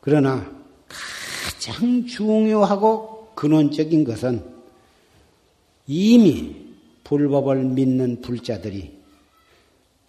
그러나 0.00 0.50
가장 0.88 2.06
중요하고 2.06 3.32
근원적인 3.34 4.04
것은 4.04 4.44
이미 5.86 6.54
불법을 7.04 7.64
믿는 7.64 8.20
불자들이 8.20 8.98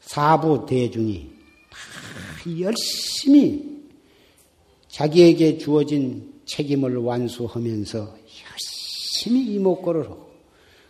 사부 0.02 0.66
대중이 0.68 1.32
열심히 2.60 3.72
자기에게 4.90 5.58
주어진 5.58 6.34
책임을 6.46 6.98
완수하면서 6.98 8.21
열심히 9.22 9.54
이목구를 9.54 10.06
하고 10.06 10.32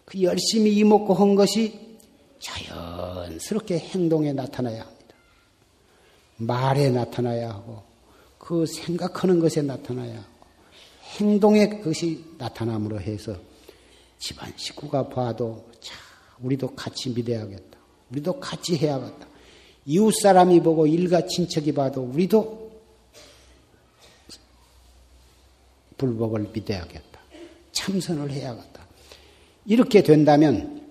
그 0.06 0.22
열심히 0.22 0.74
이목구 0.78 1.14
한 1.14 1.36
것이 1.36 1.98
자연스럽게 2.40 3.78
행동에 3.78 4.32
나타나야 4.32 4.82
합니다. 4.82 5.16
말에 6.38 6.90
나타나야 6.90 7.50
하고 7.50 7.84
그 8.38 8.66
생각하는 8.66 9.40
것에 9.40 9.62
나타나야 9.62 10.16
하고 10.16 10.32
행동에 11.18 11.68
그것이 11.68 12.24
나타남으로 12.38 13.02
해서 13.02 13.36
집안 14.18 14.54
식구가 14.56 15.10
봐도 15.10 15.70
자, 15.82 15.94
우리도 16.40 16.74
같이 16.74 17.10
믿어야겠다. 17.10 17.78
우리도 18.12 18.40
같이 18.40 18.78
해야겠다. 18.78 19.28
이웃 19.86 20.14
사람이 20.22 20.62
보고 20.62 20.88
일가 20.88 21.26
친척이 21.26 21.74
봐도 21.74 22.02
우리도 22.02 22.72
불법을 25.98 26.50
믿어야겠다. 26.54 27.11
참선을 27.72 28.32
해야겠다. 28.32 28.86
이렇게 29.66 30.02
된다면 30.04 30.82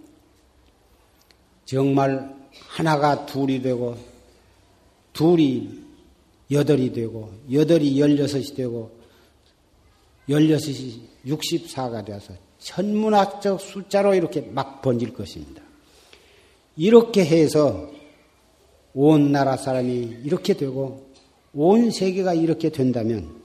정말 1.64 2.34
하나가 2.68 3.26
둘이 3.26 3.62
되고 3.62 3.96
둘이 5.12 5.80
여덟이 6.50 6.92
되고 6.92 7.32
여덟이 7.50 8.00
열여섯이 8.00 8.54
되고 8.54 8.90
16이 10.28 11.00
64가 11.26 12.04
되어서 12.04 12.34
천문학적 12.58 13.60
숫자로 13.60 14.14
이렇게 14.14 14.40
막 14.40 14.82
번질 14.82 15.12
것입니다. 15.14 15.62
이렇게 16.76 17.24
해서 17.24 17.90
온 18.94 19.32
나라 19.32 19.56
사람이 19.56 20.18
이렇게 20.24 20.54
되고 20.54 21.08
온 21.52 21.90
세계가 21.90 22.34
이렇게 22.34 22.70
된다면 22.70 23.39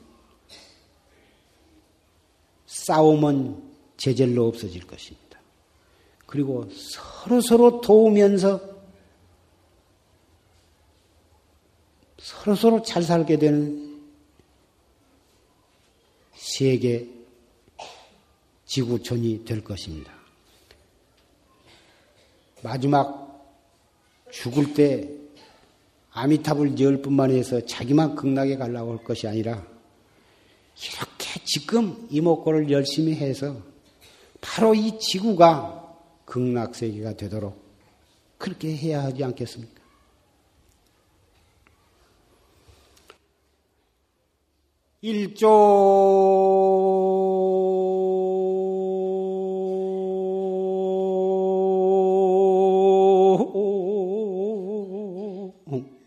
싸움은 2.66 3.62
제절로 3.98 4.48
없어질 4.48 4.86
것입니다. 4.86 5.40
그리고 6.26 6.68
서로 6.72 7.42
서로 7.42 7.82
도우면서 7.82 8.76
서로 12.18 12.56
서로 12.56 12.82
잘 12.82 13.04
살게 13.04 13.38
되는 13.38 14.02
세계 16.34 17.08
지구촌이 18.66 19.46
될 19.46 19.64
것입니다. 19.64 20.12
마지막 22.64 23.26
죽을 24.32 24.74
때 24.74 25.08
아미탑을 26.12 26.80
열 26.80 27.02
뿐만 27.02 27.30
해서 27.30 27.64
자기만 27.66 28.16
극락에 28.16 28.58
가려고 28.58 28.98
할 28.98 29.04
것이 29.04 29.28
아니라 29.28 29.64
이렇게 30.76 31.15
지금 31.56 32.06
이목구를 32.10 32.70
열심히 32.70 33.16
해서 33.16 33.56
바로 34.42 34.76
이 34.76 35.00
지구가 35.00 35.96
극락세계가 36.26 37.14
되도록 37.14 37.58
그렇게 38.38 38.76
해야 38.76 39.04
하지 39.04 39.24
않겠습니까? 39.24 39.82
일조 45.00 45.48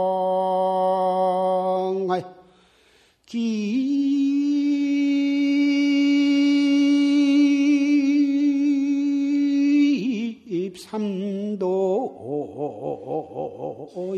삼도 10.79 11.59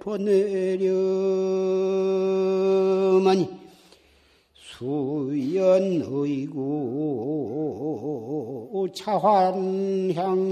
보내려마니 0.00 0.90
수연의구 4.54 6.50
차환향 8.94 10.49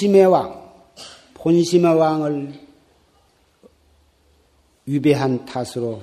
본심의 0.00 0.26
왕, 0.26 0.72
본심의 1.34 1.94
왕을 1.94 2.54
위배한 4.86 5.44
탓으로 5.44 6.00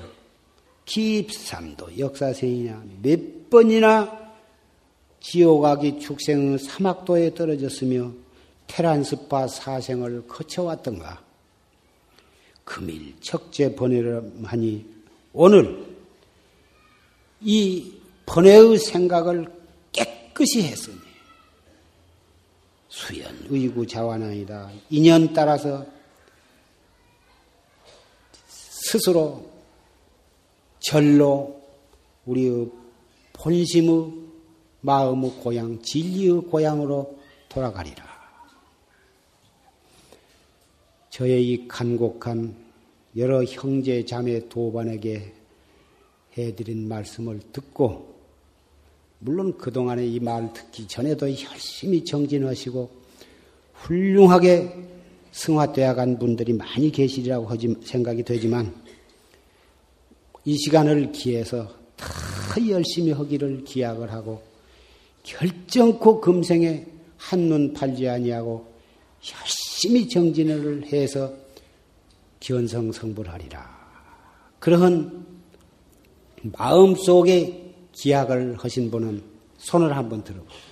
기입삼도 0.86 1.98
역사생이냐 1.98 2.84
몇 3.02 3.50
번이나 3.50 4.36
지옥아기 5.20 6.00
축생의 6.00 6.60
사막도에 6.60 7.34
떨어졌으며 7.34 8.12
테란스파 8.68 9.48
사생을 9.48 10.28
거쳐왔던가. 10.28 11.24
금일 12.64 13.16
척제 13.20 13.74
번외하니 13.74 14.86
오늘 15.34 15.88
이 17.42 17.94
번외의 18.28 18.78
생각을 18.78 19.52
깨끗이 19.92 20.62
했으니 20.62 21.07
수연 22.90 23.48
의구 23.50 23.86
자완아니다 23.86 24.72
인연 24.90 25.34
따라서 25.34 25.86
스스로 28.48 29.46
절로 30.80 31.62
우리의 32.26 32.72
본심의 33.34 34.28
마음의 34.82 35.32
고향, 35.42 35.82
진리의 35.82 36.42
고향으로 36.50 37.20
돌아가리라. 37.50 38.06
저의 41.10 41.50
이 41.50 41.68
간곡한 41.68 42.56
여러 43.18 43.44
형제 43.44 44.06
자매 44.06 44.48
도반에게 44.48 45.34
해드린 46.38 46.88
말씀을 46.88 47.40
듣고, 47.52 48.17
물론 49.20 49.58
그동안에 49.58 50.06
이말 50.06 50.54
듣기 50.54 50.88
전에도 50.88 51.28
열심히 51.28 52.04
정진하시고, 52.04 52.90
훌륭하게 53.74 54.74
승화되어 55.32 55.96
간 55.96 56.18
분들이 56.20 56.54
많이 56.54 56.92
계시리라고 56.92 57.48
생각이 57.84 58.24
되지만, 58.24 58.74
이 60.46 60.56
시간을 60.58 61.12
기해서 61.12 61.70
더 61.98 62.70
열심히 62.70 63.12
하기를 63.12 63.66
기약을 63.66 64.14
하고 64.14 64.42
결정코 65.24 66.22
금생에 66.22 66.86
한눈 67.18 67.74
팔지 67.74 68.08
아니하고 68.08 68.66
열심히 69.34 70.08
정진을 70.08 70.86
해서 70.86 71.34
견성성불하리라. 72.40 73.78
그러한 74.60 75.26
마음속에 76.44 77.67
기약을 77.98 78.58
하신 78.60 78.92
분은 78.92 79.24
손을 79.58 79.98
한번 79.98 80.24
들어보세요. 80.24 80.68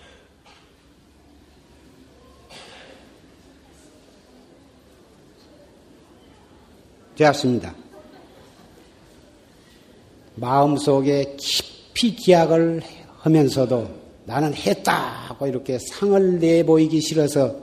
되었습니다. 7.15 7.73
마음속에 10.35 11.35
깊이 11.37 12.15
기약을 12.15 12.83
하면서도 13.19 13.89
나는 14.25 14.53
했다고 14.53 15.47
이렇게 15.47 15.79
상을 15.79 16.39
내보이기 16.39 17.01
싫어서 17.01 17.55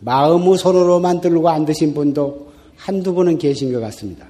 마음의 0.00 0.58
손으로만 0.58 1.22
들고 1.22 1.48
앉으신 1.48 1.94
분도 1.94 2.52
한두 2.76 3.14
분은 3.14 3.38
계신 3.38 3.72
것 3.72 3.80
같습니다. 3.80 4.26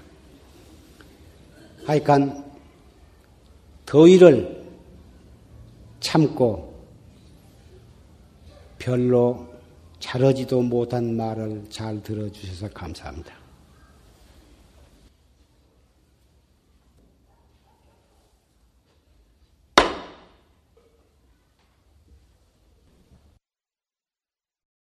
하여간 1.86 2.44
더위를 3.86 4.59
참고 6.00 6.70
별로 8.78 9.46
잘하지도 9.98 10.62
못한 10.62 11.14
말을 11.14 11.66
잘 11.68 12.02
들어주셔서 12.02 12.70
감사합니다. 12.72 13.39